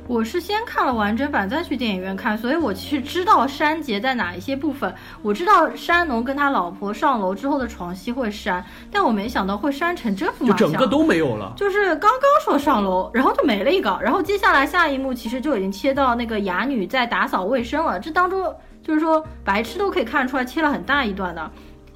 [0.09, 4.93] 我是先看了完整版再去电影院看，所以我其实知道删节在哪一些部分。
[5.21, 10.57] 我知道山农跟他老婆上楼之后的床戏会删，但我没想到会删成这副马相。
[10.57, 11.53] 就整个都没有了。
[11.55, 18.43] 就是刚刚说上楼，然后就没了一个，然后接下来下一幕其实就已经切到那个哑女在打扫卫生了，这当中
[18.83, 21.51] 就是说白痴都可以看出来切了很大一段的。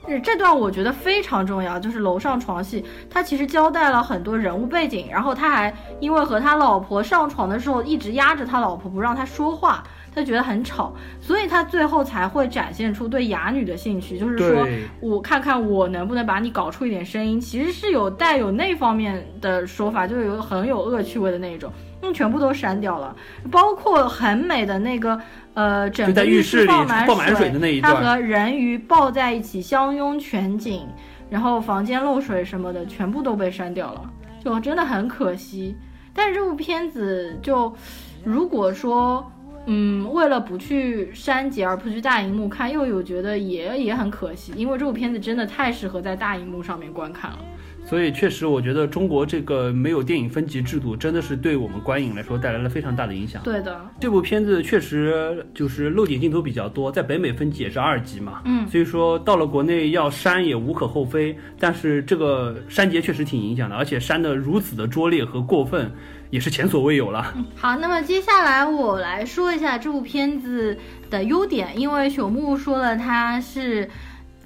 [0.09, 9.83] 是这段我觉得非常重要，就是楼上床戏，他其实交代了很多人物背景，然后他还因为和他老婆上床的时候一直压着他老婆不让他说话，
[10.15, 14.67] 他觉得很吵，所以他最后才会展现出对哑女的兴趣，就是说
[15.01, 21.73] 我看看我能不能把你搞出一点声音，其实是有带有那方面的说法，就是有很有恶趣味的那一种，
[22.03, 23.17] 嗯，全部都删掉了，
[23.51, 25.19] 包括很美的那个
[25.55, 27.95] 呃，整在个浴室里放满放满水的那一段。
[27.95, 30.87] 他和人鱼抱在一起相拥全景，
[31.31, 34.11] 然后房间漏水什么的，全部都被删掉了，
[34.45, 35.75] 就真的很可惜。
[36.15, 37.75] 但是这部片子就，
[38.23, 39.27] 如果说，
[39.67, 47.39] 嗯，为了不去删节而不去大荧幕看，又有觉得也也很可惜，因为这部片子真的太适合在大荧幕上面观看了。
[47.85, 53.43] 所以确实，我觉得中国这个没有电影分级制度，真的是对我们观影来说带来了非常大的影响。
[53.43, 61.37] 对的，这部片子确实就是露点镜头比较多，在北美分级也是二级嘛，嗯所以说到了国内要删也无可厚非。
[61.59, 65.91] 但是这个删节确实挺影响的，而且删的如此的拙劣和过分，
[66.33, 67.33] 也是前所未有了。
[67.55, 70.77] 好，那么接下来我来说一下这部片子
[71.09, 73.89] 的优点，因为朽木说了他是。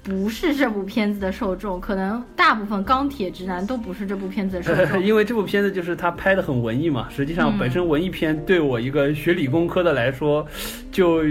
[0.03, 5.03] 不是这部片子的受众，可能大部分钢铁直男都不是这部片子的受众。
[5.03, 10.47] 因为这部片子就是他拍的很文艺嘛，实际上嗯本身文艺片对我一个学理工科的来说，
[10.93, 11.23] 就，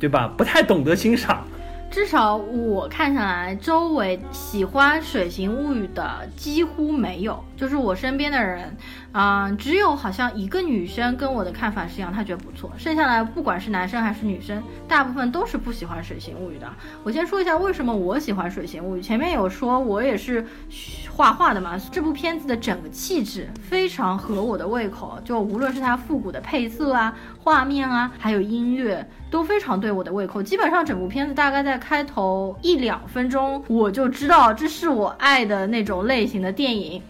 [0.00, 0.26] 对吧？
[0.36, 1.46] 不太懂得欣赏。
[1.90, 8.76] 至少我看下来，周围喜欢《水形物语》的几乎没有，就是我身边的人，
[9.10, 12.70] 啊、只有好像一个女生跟我的看法是一样，她觉得不错。
[12.78, 16.72] 剩下来不管是男生还是女生，大部分都是不喜欢《水形物语》的。
[17.02, 20.46] 我先说一下为什么我喜欢《水形物语》，前面有说我也是
[21.20, 30.42] 画画的嘛，这部片子的整个气质非常合我的胃口，就无论是它复古的配色啊、画面啊，还有音乐，都非常对我的胃口。
[30.42, 37.02] 基本上整部片子大概在开头一两分钟，我就知道这是我爱的那种类型的电影。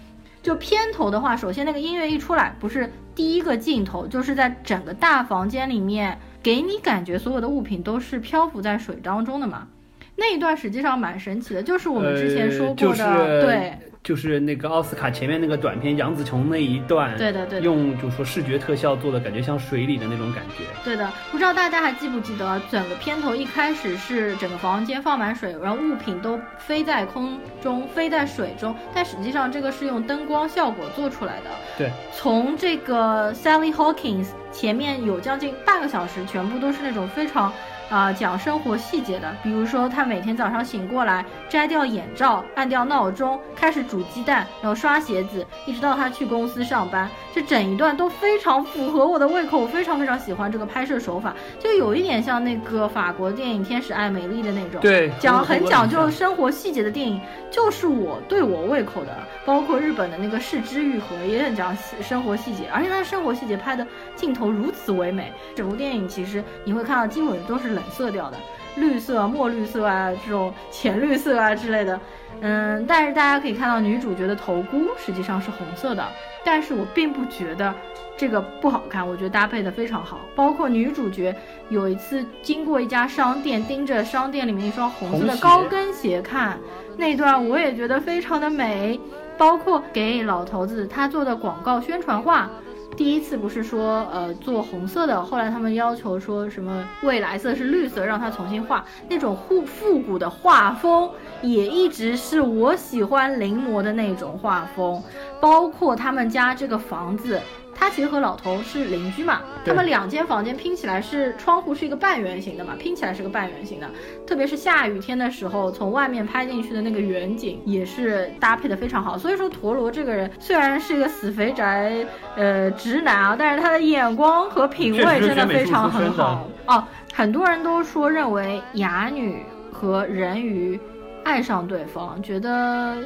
[0.42, 9.68] 就片头的话，首先那个音乐一出来，不是第一个镜头，就是在整个大房间里面，给你感觉所有的物品都是漂浮在水当中的嘛。
[10.16, 13.79] 那一段实际上蛮神奇的，就是我们之前说过的，对。
[14.03, 20.65] 就是那个奥斯卡前面那个短片杨紫琼那一段，对的对，用就是说视觉特效做的感觉像水里的那种感觉。
[20.83, 31.51] 对的，不知道大家还记不记得，整个片头一开始是整个房间放满水，然后物品都飞在空中，飞在水中，但实际上这个是用灯光效果做出来的。
[31.77, 37.53] 对，从这个 Sally Hawkins 前面有将近半个小时，全部都是那种非常。
[37.90, 67.90] 啊，讲生活细节的，比如说他每天早上醒过来，摘掉眼罩，按掉闹钟，开始煮鸡蛋，然后刷鞋子，一直到他去公司上班，这整一段都非常符合我的胃口，我非常非常喜欢这个拍摄手法，就有一点像那个法国电影《天使爱美丽》的那种，对，讲很讲究生活细节的电影，就是我对我胃口的，包括日本的那个《四之愈合》也很讲生活细节，而且他的生活细节拍的镜头如此唯美，整部电影其实你会看到基本都是冷。
[67.90, 68.37] 色调的
[68.77, 72.01] 绿色、墨绿色啊，这种浅绿色啊之类的，
[72.40, 76.03] 嗯，但是大家可以看到女主角的头箍实际上是红色的，
[76.45, 77.75] 但是我并不觉得
[78.16, 80.21] 这个不好看，我觉得搭配的非常好。
[80.35, 81.35] 包括女主角
[81.69, 86.59] 有一次经过一家商店，盯着商店里面一双红色的高跟鞋看，
[86.97, 88.99] 那段我也觉得非常的美。
[89.37, 92.51] 包括给老头子他做的广告宣传画。
[92.96, 105.03] 第一次不是说呃做红色的，后来他们要求说什么未来色是绿色，让他重新画那种复复古的画风，也一直是我喜欢临摹的那种画风，
[105.40, 107.40] 包括他们家这个房子。
[107.81, 113.90] 他其实和老头是邻居嘛，他们两间房间拼起来是窗户是一个半圆形的嘛，拼起来是个半圆形的，
[114.27, 119.16] 特别是下雨天的时候，从外面拍进去的那个远景也是搭配的非常好。
[119.16, 122.05] 所以说陀螺这个人虽然是一个死肥宅，
[122.37, 126.85] 呃直男啊，但是他的眼光和品味真的非常很好哦。
[127.14, 130.79] 很多人都说认为哑女和人鱼
[131.25, 132.99] 爱上对方，觉得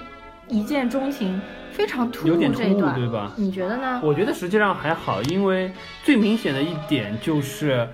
[0.48, 1.40] 一见钟情。
[1.72, 3.32] 非常突兀这一段，对吧？
[3.36, 4.00] 你觉得呢？
[4.00, 5.72] 我觉得实际上还好，因为
[6.04, 7.88] 最明显的一点就是，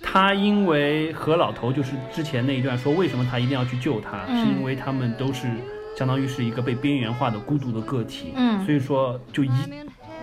[0.00, 5.48] 他因为和老头就是之前那一段说，为什么他一定要去救他，是因为他们都是
[5.98, 9.50] 相当于是一个被边缘化的孤独的个体，嗯，所以说就一，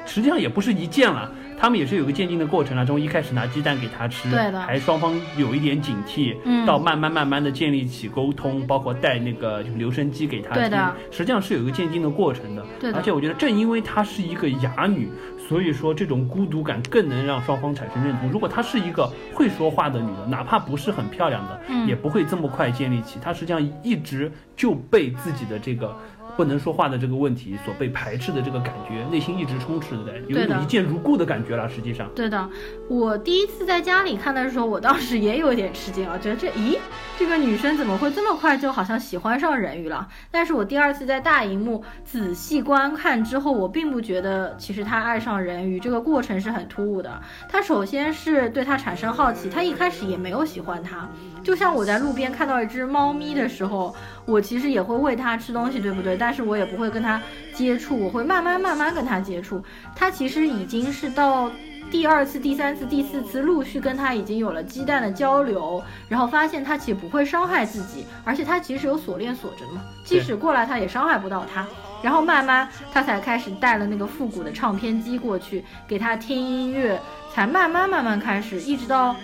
[0.06, 1.30] 实际上也不是一见了。
[1.62, 12.98] 他们也是有个渐进的过程啊，从一开始拿鸡蛋给他吃，对的，还双方有一点警惕，嗯，到慢慢慢慢的建立起沟通，包括带那个就是留声机给他，对的，实际上是有一个渐进的过程的，对的。
[12.98, 15.08] 而且我觉得正因为她是一个哑女，
[15.48, 18.28] 所以说这种孤独感更能让双方产生认同。
[18.32, 23.20] 如果她是一个会说话的女的，哪怕不是很漂亮的，嗯，也不会这么快建立起。
[23.22, 25.96] 她实际上一直就被自己的这个。
[26.36, 31.70] 不能说话的这个问题所被排斥的这个感觉，内心一直充斥着，有一种一见如故的感觉了。
[31.70, 32.50] 实际上，对的。
[32.90, 36.78] 我第一次在家里看的时候，我当时也有点吃惊啊，觉得这咦，
[37.18, 40.08] 这个女生怎么会这么快就好像喜欢上人鱼了？
[40.30, 47.22] 但是我第二次在大荧幕仔细观看之后，我并不觉得其实她爱上人鱼这个过程是很突兀的。
[47.48, 51.08] 她首先是对他产生好奇，她一开始也没有喜欢他。
[51.44, 56.16] 就像我在路边看到一只猫咪的时候，我其实也会喂它吃东西，对不对？
[56.16, 57.22] 但是我也不会跟它
[57.54, 59.64] 接触，我会慢慢慢慢跟它接触。
[59.96, 61.52] 它其实已经是到
[61.90, 71.66] 第二次、第三次、第四次，陆续跟它已经有了鸡蛋的交流，然后发现它其实不会伤害自己，而且它其实有锁链锁着的嘛，即使过来它也伤害不到它。
[72.04, 77.00] 然后慢慢它才开始带了那个复古的唱片机过去给它听音乐，
[77.34, 79.16] 才慢慢慢慢开始，一直到。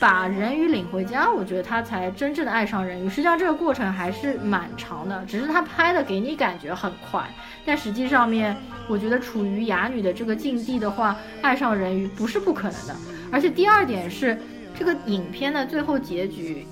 [0.00, 3.08] 把人鱼领回家，我觉得他才真正的爱上人鱼。
[3.08, 7.22] 实际上这个过程还是蛮长的，只是他拍的给你感觉很快，
[7.64, 8.56] 但实际上面，
[8.88, 12.96] 我觉得处于哑女的这个境地的话，爱上人鱼不是不可能的。
[13.30, 14.38] 而且第二点是，
[14.78, 16.66] 这个影片的最后结局，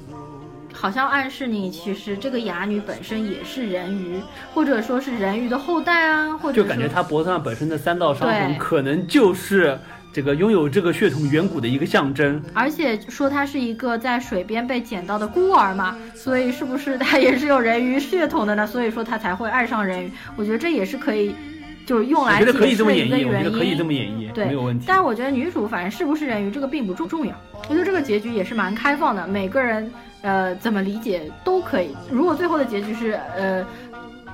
[0.72, 4.20] 好像暗示你其实这个哑女本身也是人鱼，
[4.52, 9.78] 或者说是人鱼的后代啊，或者就感觉她脖子上本身的三道伤痕可能就是。
[10.12, 18.66] 这个拥有这个血统远古的一个象征，而且说他是一个在水边被捡到的孤儿嘛，所以是不是他也是有人鱼血统的呢？
[18.66, 20.12] 所以说他才会爱上人鱼。
[20.36, 21.34] 我觉得这也是可以，
[21.86, 23.26] 就是用来解释的一个原因。
[23.26, 24.84] 我觉得可以这么演绎，对，没有问题。
[24.86, 27.34] 但是我觉得女主反正是不是人鱼这个并不重重要。
[27.68, 29.90] 我觉得这个结局也是蛮开放的，每个人
[30.20, 31.96] 呃怎么理解都可以。
[32.10, 33.64] 如果最后的结局是呃。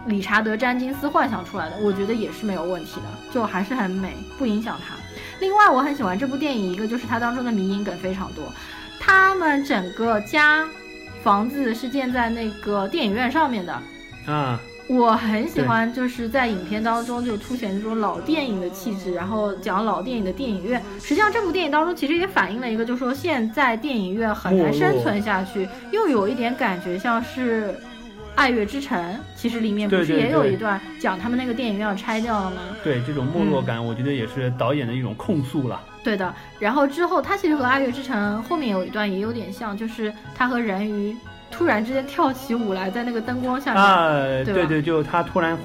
[0.07, 4.95] 理查德·詹金斯幻想出来的，我觉得也是没有问题的，就还是很美，不影响它。
[5.41, 8.53] 另外，我很喜欢这部电影，一个就是它当中的迷影梗非常多。
[8.99, 10.67] 他们整个家
[11.23, 13.81] 房子是建在那个电影院上面的
[14.27, 20.83] 啊，我很喜欢，就是在影片当中就凸显这种老电影的气质，然后讲老电影的电影院。
[21.01, 27.79] 实际上，这部电影当中其实也反映了一个，就是说现在电影院很难生存下去，又有一点感觉像是。
[28.39, 32.61] 爱乐之城其实里面不是也有一段讲他们那个电影院要拆掉了吗？
[32.85, 35.81] 对，这种没落感，我觉得也是导演的一种控诉了。
[36.05, 41.17] 对的，然后之后他其实和爱乐之城后面有一段也有点像，就是他和人鱼
[41.51, 43.83] 突然之间跳起舞来，在那个灯光下面。
[43.83, 45.59] 啊，对对，就他突然。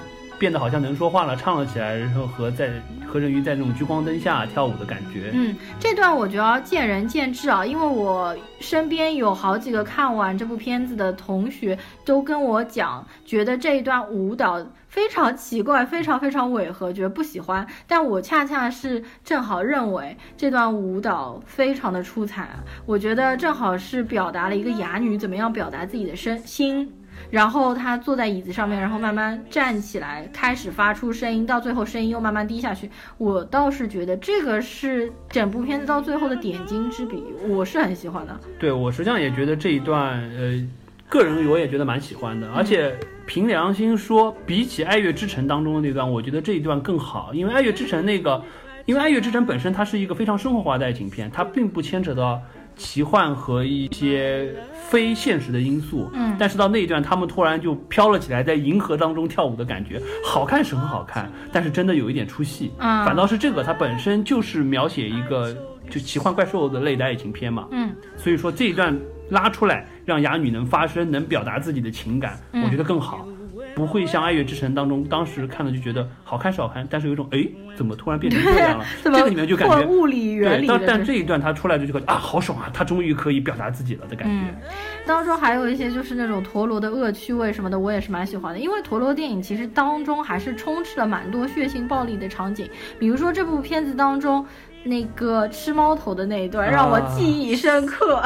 [0.44, 2.70] 变得好像能说话了，唱了起来，然后和在
[3.08, 5.30] 和人鱼在那种聚光灯下跳舞的感觉。
[5.32, 17.66] 嗯，这段我觉得见仁见智啊，因为我身边有好几个看完这部片子的同学都跟我讲，觉得这一段舞蹈非常奇怪，非常非常违和，觉得不喜欢。
[17.88, 22.50] 但我恰恰是正好认为这段舞蹈非常的出彩，
[22.86, 26.92] 我觉得正好是表达了一个哑女怎么样表达自己的身心。
[27.30, 32.90] 然后他坐在椅子上面，然后慢慢站起来，开始发出声音，到最后声音又慢慢低下去。
[33.18, 38.40] 我倒是觉得这个是整部片子到最后的点睛之笔，我是很喜欢的。
[38.60, 40.62] 对我实际上也觉得这一段，呃，
[41.10, 42.48] 个人我也觉得蛮喜欢的。
[42.52, 42.96] 而且
[43.26, 48.44] 凭良心说，比起《爱乐之城》当中的那段，我觉得这一段更好，因为《爱乐之城》那个，
[48.86, 52.42] 因为《爱乐之城》本身它是一个非常生活化的爱情片，它并不牵扯到。
[52.76, 54.54] 奇幻和一些
[54.90, 65.56] 非现实的因素，嗯，但是到那一段，他们突然就飘了起来，在银河当中跳舞的感觉，好看是很好看，但是真的有一点出戏，嗯，反倒是这个，它本身就是描写一个
[65.90, 68.98] 就奇幻怪兽的类的爱情片嘛，嗯，所以说这一段
[69.30, 73.28] 拉出来，让哑女能发声，能表达自己的情感，我觉得更好。
[73.76, 77.46] 不会像《爱乐之城》当中，当时看了就觉得好看是好看，但是有一种哎，
[77.76, 78.86] 怎么突然变成这样了？
[79.04, 80.68] 这个里面就感觉物理原理。
[80.68, 84.70] 对，但但这一段他出来就觉得啊，好爽啊，他终于可以表达自己了的感觉。
[85.06, 88.60] 当中还有一些就是那种陀螺的恶趣味什么的，我也是蛮喜欢的。
[88.60, 92.70] 因为陀螺电影其实当中还是充斥了蛮多血腥暴力的场景，
[93.00, 94.46] 比如说这部片子当中
[94.84, 98.22] 那个吃猫头的那一段，让我记忆深刻。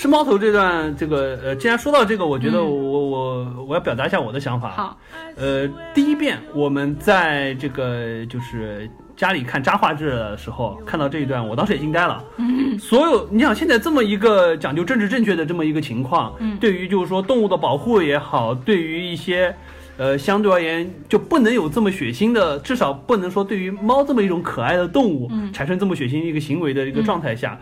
[0.00, 4.70] 吃猫头这段，这个呃，既然说到这个，我觉得我我我要表达一下我的想法。
[4.70, 4.98] 好，
[5.36, 12.24] 呃，第一遍我们在这个就是家里看《渣画质》的时候，看到这一段，我当时也惊呆了。
[12.38, 19.54] 嗯，所有你想现在这么一个讲究政治正确的这么一个情况，嗯，对于就是说动物的保护也好，对于一些
[19.98, 27.60] 呃相对而言就不能有这么血腥的，至少不能说对于猫这么一种可爱的动物产生这么血腥一个行为的一个状态下。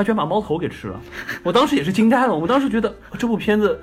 [0.00, 0.98] 他居然把猫头给吃了，
[1.42, 2.34] 我当时也是惊呆了。
[2.34, 3.78] 我当时觉得这部片子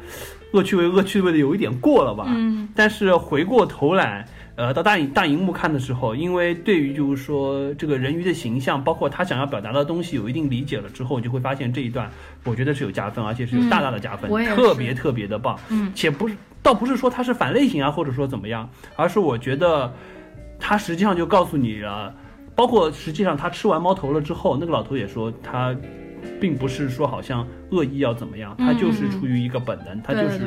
[0.51, 2.26] 恶趣味恶趣味的有一点过了吧。
[2.30, 2.68] 嗯。
[2.76, 12.09] 但是回过头来，呃，到大影大荧幕看的时候，因为对于就是说这个人鱼的形象，包括他想要表达的东西有一定理解了之后，你就会发现这一段
[12.45, 15.55] 我觉得是有加分，而且是有大大的加分，特别特别的棒。
[15.70, 15.91] 嗯。
[15.93, 19.93] 且不是，倒不是说它是反类型啊，或者说怎么样，而是我觉得
[20.59, 22.11] 他实际上就告诉你了。
[22.55, 25.76] 包括实际上他吃完猫头了之后，那个老头也说他，
[26.40, 30.40] 并不是说好像恶意要怎么样，他就是出于一个本能，他就是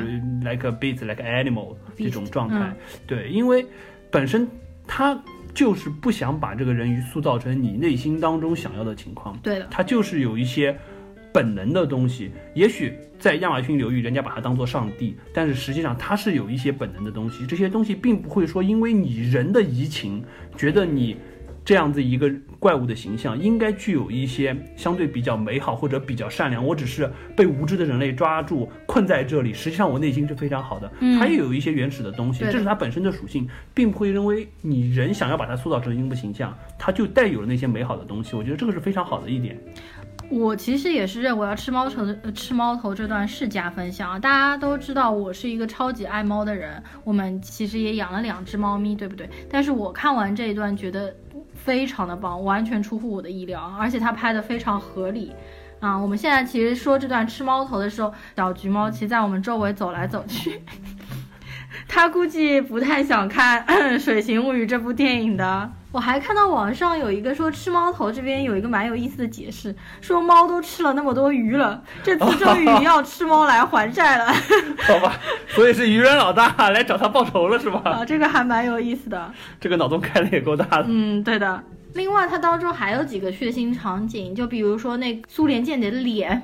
[0.42, 2.74] like a beast like animal 这种状态。
[3.06, 3.64] 对，因为
[4.10, 4.48] 本身
[4.86, 5.20] 他
[5.52, 9.38] 就是不想把这个人鱼塑造成你内心当中想要的情况。
[9.42, 10.76] 对的，他就是有一些
[11.32, 12.30] 本能的东西。
[12.54, 17.46] 也许在亚马逊流域，人家把它当做上帝，但是实际上他是有一些本能的东西。
[17.46, 20.22] 这些东西并不会说因为你人的移情，
[20.56, 21.16] 觉得你。
[21.70, 26.66] 这样子一个怪物的形象，应该具有一些相对比较美好或者比较善良。
[26.66, 30.90] 我只是被无知的人类抓住困在这里，实际上我内心是非常好的。
[31.16, 38.34] 它也有一些原始的东西，这是它本身的属性，并不会认为你人想要把它塑造成鹰的形象，它就带有了那些美好的东西。
[38.34, 39.56] 我觉得这个是非常好的一点。
[40.28, 44.18] 我其实也是认为，要吃猫头的 吃猫头这段是加分项啊！
[44.18, 49.28] 大家都知道我是一个超级爱猫的人，我们其实也养了两只猫咪，对不对？
[49.48, 51.12] 但是我看完这一段，觉得
[51.64, 55.32] 非常的棒，完全出乎我的意料，而且它拍的非常合理
[55.80, 55.96] 啊！
[55.96, 60.62] 我们现在其实说这段吃猫头的时候，小橘猫其实在我们周围走来走去。
[61.88, 63.64] 他估计不太想看
[63.98, 65.70] 《水形物语》这部电影的。
[65.92, 74.32] 我还看到网上有一个说吃猫头这边有一个蛮有意思的解释，说猫都吃了那么多鱼了，这次 终于要吃猫来还债了。
[74.86, 75.18] 好吧，
[75.48, 77.82] 所以是鱼人老大来找他报仇了是吧？
[77.84, 79.32] 啊，这个还蛮有意思的。
[79.60, 80.84] 这个脑洞开的也够大的。
[80.86, 81.60] 嗯，对的。
[81.94, 86.40] 另外，它当中还有几个血腥场景，就比如说那苏联间谍的脸，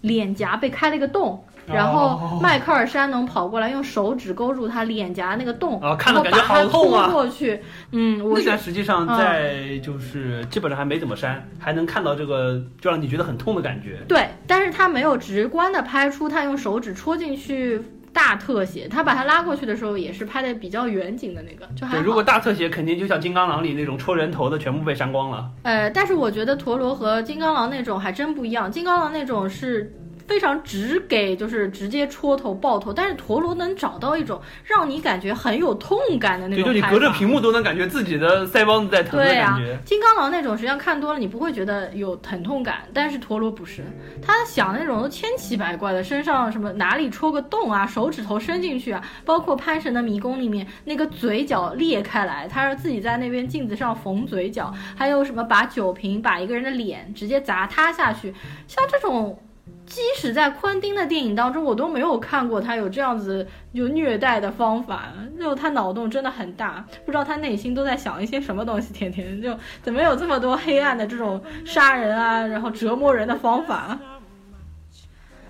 [0.00, 1.44] 脸颊被开了一个洞。
[1.66, 7.60] 然后迈克尔山农跑过来用手指勾住他脸颊那个洞，啊看然后了感觉把他好痛啊拖过去。
[7.92, 13.98] 嗯，我是那实际上在就是基本上还没怎么删，还能看到这个就让你觉得很痛的感觉。
[14.08, 22.06] 对，但是他没有直观的拍出他用手指戳进去大特写，他把他拉过去的时候也是拍的比较远景的那个，就还对，好。
[22.06, 25.50] 如果大特写，肯定就像金刚狼里那种戳人头的，全部被删光了。
[25.62, 29.92] 呃，但是我觉得陀螺和金刚狼那种还真不一样，金刚狼那种是。
[30.26, 36.80] 非常直给就是直接戳头爆头，但是陀螺能找到一种让你感觉很有痛感的那，种对。
[36.80, 43.84] 就你隔着屏幕都能感觉自己的腮帮子在疼的对啊感觉。，金刚狼那种实际上看多了你不会觉得有疼痛感，但是陀螺不是，
[44.20, 58.34] 他想的那种都千奇百怪的，身上什么哪里戳个洞啊，手指头伸进去啊，包括潘神的迷宫里面那个嘴角裂开来，他是自己在那边镜子上缝嘴角，还有什么把酒瓶把一个人的脸直接砸塌下去，
[58.66, 59.38] 像这种。
[59.86, 73.98] 即使在昆汀的电影当中，我都没有看过他有这样子有虐待的方法，就他脑洞真的很大，不知道他内心都在想一些什么东西，天天就怎么有这么多黑暗的这种杀人啊，然后折磨人的方法。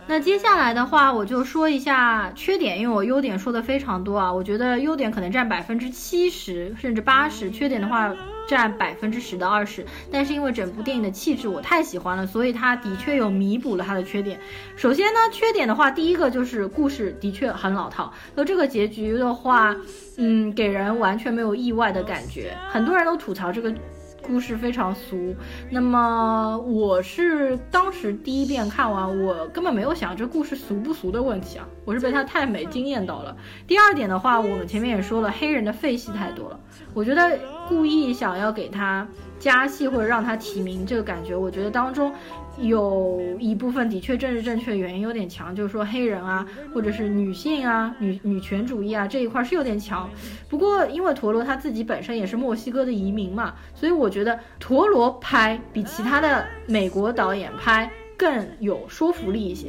[0.06, 8.14] 那接下来的话，我就说一下缺点，因为我优点说的非常多啊，我觉得优点可能占百分之七十甚至八十，缺点的话
[8.46, 9.84] 占百分之十到二十。
[10.10, 14.38] 但是因为整部电影的气质我太喜欢了，所以它的确有弥补了它的缺点。
[14.76, 19.76] 首先呢，缺点的话，第一个就是故事的确很老套，那这个结局的话，
[20.16, 22.56] 嗯，给人完全没有意外的感觉。
[22.68, 23.74] 很多人都吐槽这个。
[24.22, 25.36] 故事非常俗，
[25.70, 33.36] 那么我是当时第一遍看完，我根本没有想这故事俗不俗的问题啊，我是被它太美惊艳到了。
[33.68, 36.58] 第二点的话，我们前面也说了，黑人的废戏太多了，
[36.92, 37.38] 我觉得
[37.68, 39.06] 故意想要给他
[39.38, 42.12] 加戏或者让他提名这个感觉，我觉得当中
[42.58, 50.08] 有一部分的确政治正确原因有点强，就是说黑人啊，或者是女性啊、女女权主义啊这一块是有点强。
[50.48, 59.68] 不过因为陀螺他自己本身也是墨西哥的移民嘛，所以我觉得陀螺拍比其他的美国导演拍更有说服力一些。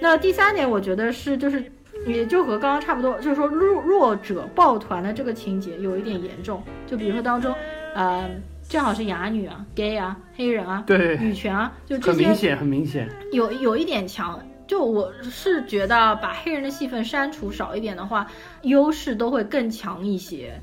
[0.00, 1.72] 那第三点，我觉得是就是。
[2.06, 6.62] 也就和刚刚差不多，就是说弱弱者抱团的这个情节有一点严重。
[6.86, 7.54] 就比如说当中，
[7.94, 8.28] 呃，
[8.68, 13.08] 正好是哑女啊、gay 啊、黑人啊、对，女权啊，就这些很明显，很明显。
[13.32, 14.40] 有有一点强。
[14.66, 18.24] 就我是觉得把黑人的戏份删除少一点的话，
[18.62, 20.60] 优势都会更强一些。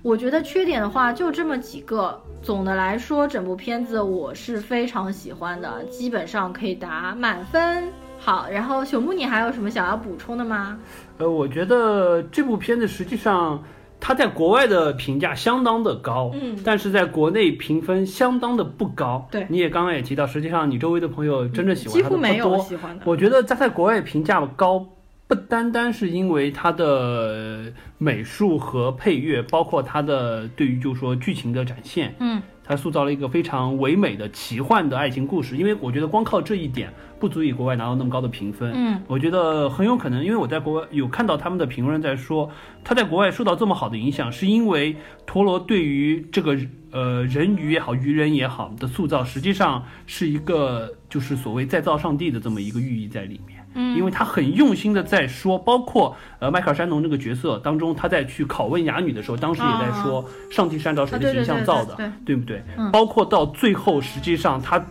[0.00, 2.18] 我觉得缺点的话就这么几个。
[2.40, 7.92] 总的来说，整部片子我是非常喜欢的，基本上可以打满分。
[8.26, 10.76] 好，然后朽木，你还有什么想要补充的吗？
[11.18, 13.62] 呃，我觉得这部片子实际上
[14.00, 19.28] 它在国外的评价相当的高，嗯，但是在国内评分相当的不高。
[19.30, 22.64] 对，你也刚刚也提到，实际上你周围的朋友真正喜欢它的几乎没有不多。
[22.64, 23.04] 喜欢的。
[23.04, 24.84] 我觉得在在国外评价高，
[25.28, 35.56] 不单单是因为它的美术和配乐，包括它的对于就是说剧情的展现，嗯，它塑造了一个非常唯美的奇幻的爱情故事。
[35.56, 38.72] 因为我觉得光靠这一点不足以国外拿到那么高的评分。
[38.74, 42.50] 嗯，我觉得很有可能，因为我在国外有看到他们的评论在说，
[42.84, 46.56] 他在国外受到这么好的影响，是因为陀螺对于这个
[46.90, 53.55] 呃人鱼也好，鱼人也好的塑造，实际上是一个就是所谓再造上帝的这么一个寓意在里面。
[53.76, 62.62] 嗯，因为他很用心的在说，包括呃迈克尔山农这个角色当中，他在去拷问哑女的时候，当时也在说，上帝是按照谁的形象造的，啊对不对？
[62.76, 64.84] 嗯包括到最后，实际上他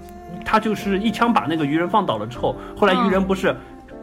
[0.45, 3.55] 他就是一枪把那个鱼人放倒了之后，后来鱼人不是。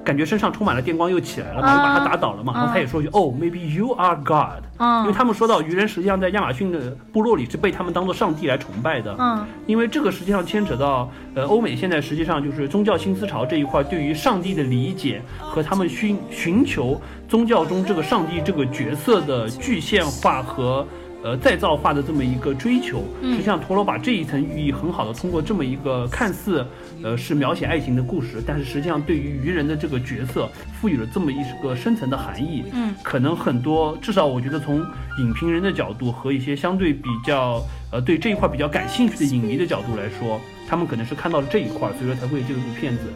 [0.04, 2.52] 感觉身上充满了电光，又起来了嘛，啊又把他打倒了嘛。
[2.54, 4.62] 然后他也说一句：“哦，maybe you are God。”
[5.02, 9.14] 因为嗯他们说到鱼人实际上在亚马逊的部落里是被他们当做上帝来崇拜的。
[9.18, 20.84] 嗯因为这个实际上牵扯到，呃，欧美现在实际上就是宗教新思潮这一块对于上帝的理解和他们寻寻求宗教中这个上帝这个角色的具现化和
[21.22, 23.04] 呃再造化的这么一个追求。
[23.20, 26.66] 嗯实际上陀螺把这一层寓意很好的通过这么一个看似
[27.02, 30.48] 呃是描写爱情的故事，但是实际上对于愚人的这个角色
[30.80, 32.64] 赋予了这么一个深层的含义。
[32.72, 34.80] 嗯可能很多，至少我觉得从
[35.18, 43.12] 影评人的角度和一些相对比较呃对这一块比较感兴趣的影迷的角度来说，他们可能是看到了这一块，所以说才会这部片子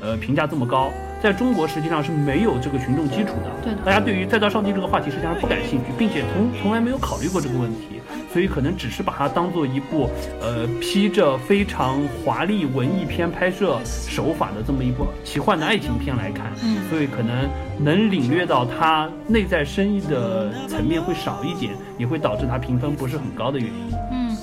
[0.00, 0.90] 呃评价这么高。
[1.20, 7.97] 在中国实际上是没有这个群众基础的，对的大家对于再造上帝这个话题实际上是不感兴趣，并且从从来没有考虑过这个问题，
[8.32, 10.08] 所以可能只是把它当做一部
[10.40, 16.52] 呃披着非常华丽文艺片拍摄手法的这么一部奇幻的爱情片来看。
[16.62, 17.48] 嗯所以可能
[17.78, 23.94] 能领略到它内在深意的层面会少一点，也会导致它评分不是很高的原因。
[24.10, 24.36] 嗯，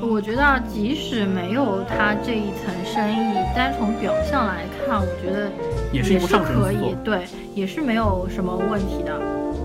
[0.00, 5.50] 我觉得即使没有他这一层深意，单从表象来看，我觉得
[5.92, 9.20] 也是可以，，对，也是没有什么问题的。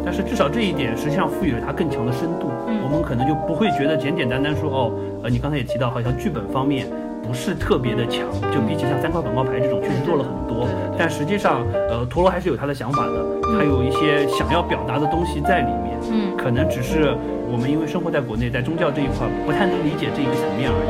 [0.07, 6.87] 但是至少这一点实际上赋予了它更强的深度，嗯我们可能就不会觉得简简单单说哦，呃，你刚才也提到，好像剧本方面
[7.21, 10.65] 不是特别的强，就比起像三块广告牌这种，确实做了很多
[10.97, 11.59] 但实际上，
[11.91, 17.13] 呃，陀螺还是有他的想法的，他有一些想要表达的东西在里面，嗯，可能只是
[17.51, 20.89] 我们因为生活在国内，在宗教这一块不太能理解这一个层面而已。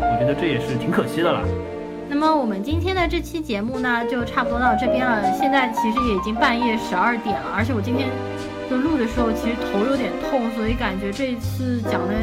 [0.00, 1.42] 我觉得这也是挺可惜的啦。
[2.08, 5.20] 那么我们今天的这期节目呢，就差不多到这边了。
[5.32, 8.08] 现在其实也已经半夜十二点了，而且我今天
[8.68, 12.14] 就录的时候，其实头有点痛，所以感觉这一次讲的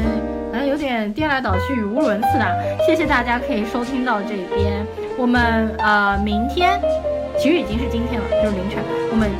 [0.52, 2.46] 好像有点颠来倒去、语无伦次的。
[2.86, 4.86] 谢谢大家可以收听到这边。
[5.16, 6.80] 我们呃明天
[7.38, 9.30] 其实已经是今天了，就是凌晨，我们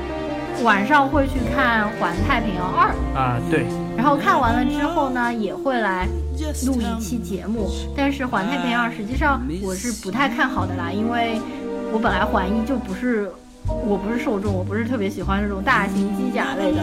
[0.65, 2.95] 晚上会去看《环太平洋二》。
[3.19, 6.07] 啊，对，然后看完了之后呢，也会来
[6.67, 7.69] 录一期节目。
[7.97, 11.41] 但是《环太平洋二》实际上我是不太看好的啦，因为
[11.93, 13.31] 我本来环一就不是，
[13.69, 16.83] 我不是受众，我不是特别喜欢这种大型机甲类的。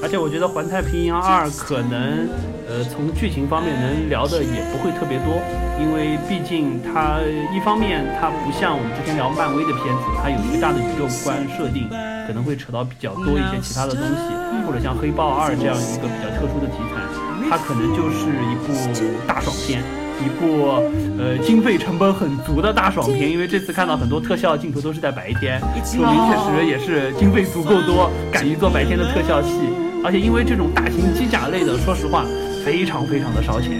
[0.00, 2.28] 而且我觉得《环太平洋二》可能，
[2.68, 5.42] 呃，从剧情方面能聊的也不会特别多，
[5.78, 7.18] 因为毕竟它
[7.50, 11.90] 一方面它不像我们之前聊漫威的片子，它有一个大的宇宙观设定，
[12.26, 14.22] 可能会扯到比较多一些其他的东西，
[14.66, 17.02] 或者像《黑豹二》这样一个比较特殊的题材，
[17.50, 18.70] 它可能就是一部
[19.26, 19.82] 大爽片。
[20.24, 20.66] 一部
[21.18, 29.50] 呃经费成本很足的大爽片，因为这次看到很多特效镜头都是在白天，说明确实也是经费足够多，敢于做白天的特效戏。
[30.04, 32.24] 而且因为这种大型机甲类的，说实话
[32.64, 33.72] 非常非常的烧钱。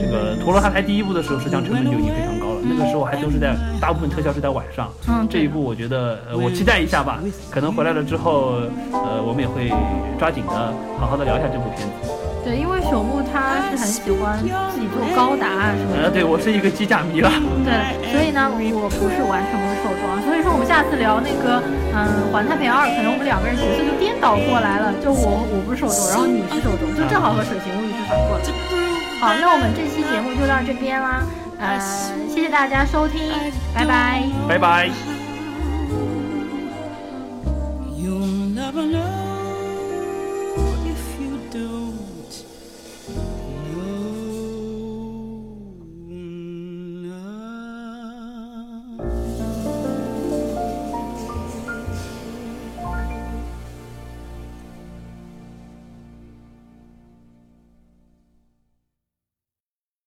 [0.00, 4.90] 这个陀螺它拍第一部的时候，实际上成本就已经非常高了，那个时候还都是在大部分特效是在晚上。
[5.06, 7.20] 嗯，这一部我觉得，呃，我期待一下吧。
[7.50, 8.54] 可能回来了之后，
[8.92, 9.70] 呃，我们也会
[10.18, 12.10] 抓紧的好好的聊一下这部片子。
[12.44, 14.38] 对，因为朽木他是很喜欢
[14.72, 16.02] 自己做高达啊什么的。
[16.04, 17.30] 呃，对我是一个机甲迷了。
[17.64, 17.72] 对，
[18.10, 20.16] 所以呢，我不是完全不是受众啊。
[20.24, 21.60] 所以说，我们下次聊那个，
[21.92, 28.42] 嗯，《环太平洋二》，可能我们两个人角色就颠倒过来了，就我我不是受众，然后你是受众，就正好和水形物语是反过来。
[29.20, 31.20] 好，那我们这期节目就到这边啦，
[31.60, 31.78] 呃，
[32.32, 33.20] 谢谢大家收听，
[33.74, 34.24] 拜拜。
[34.48, 34.88] 拜拜。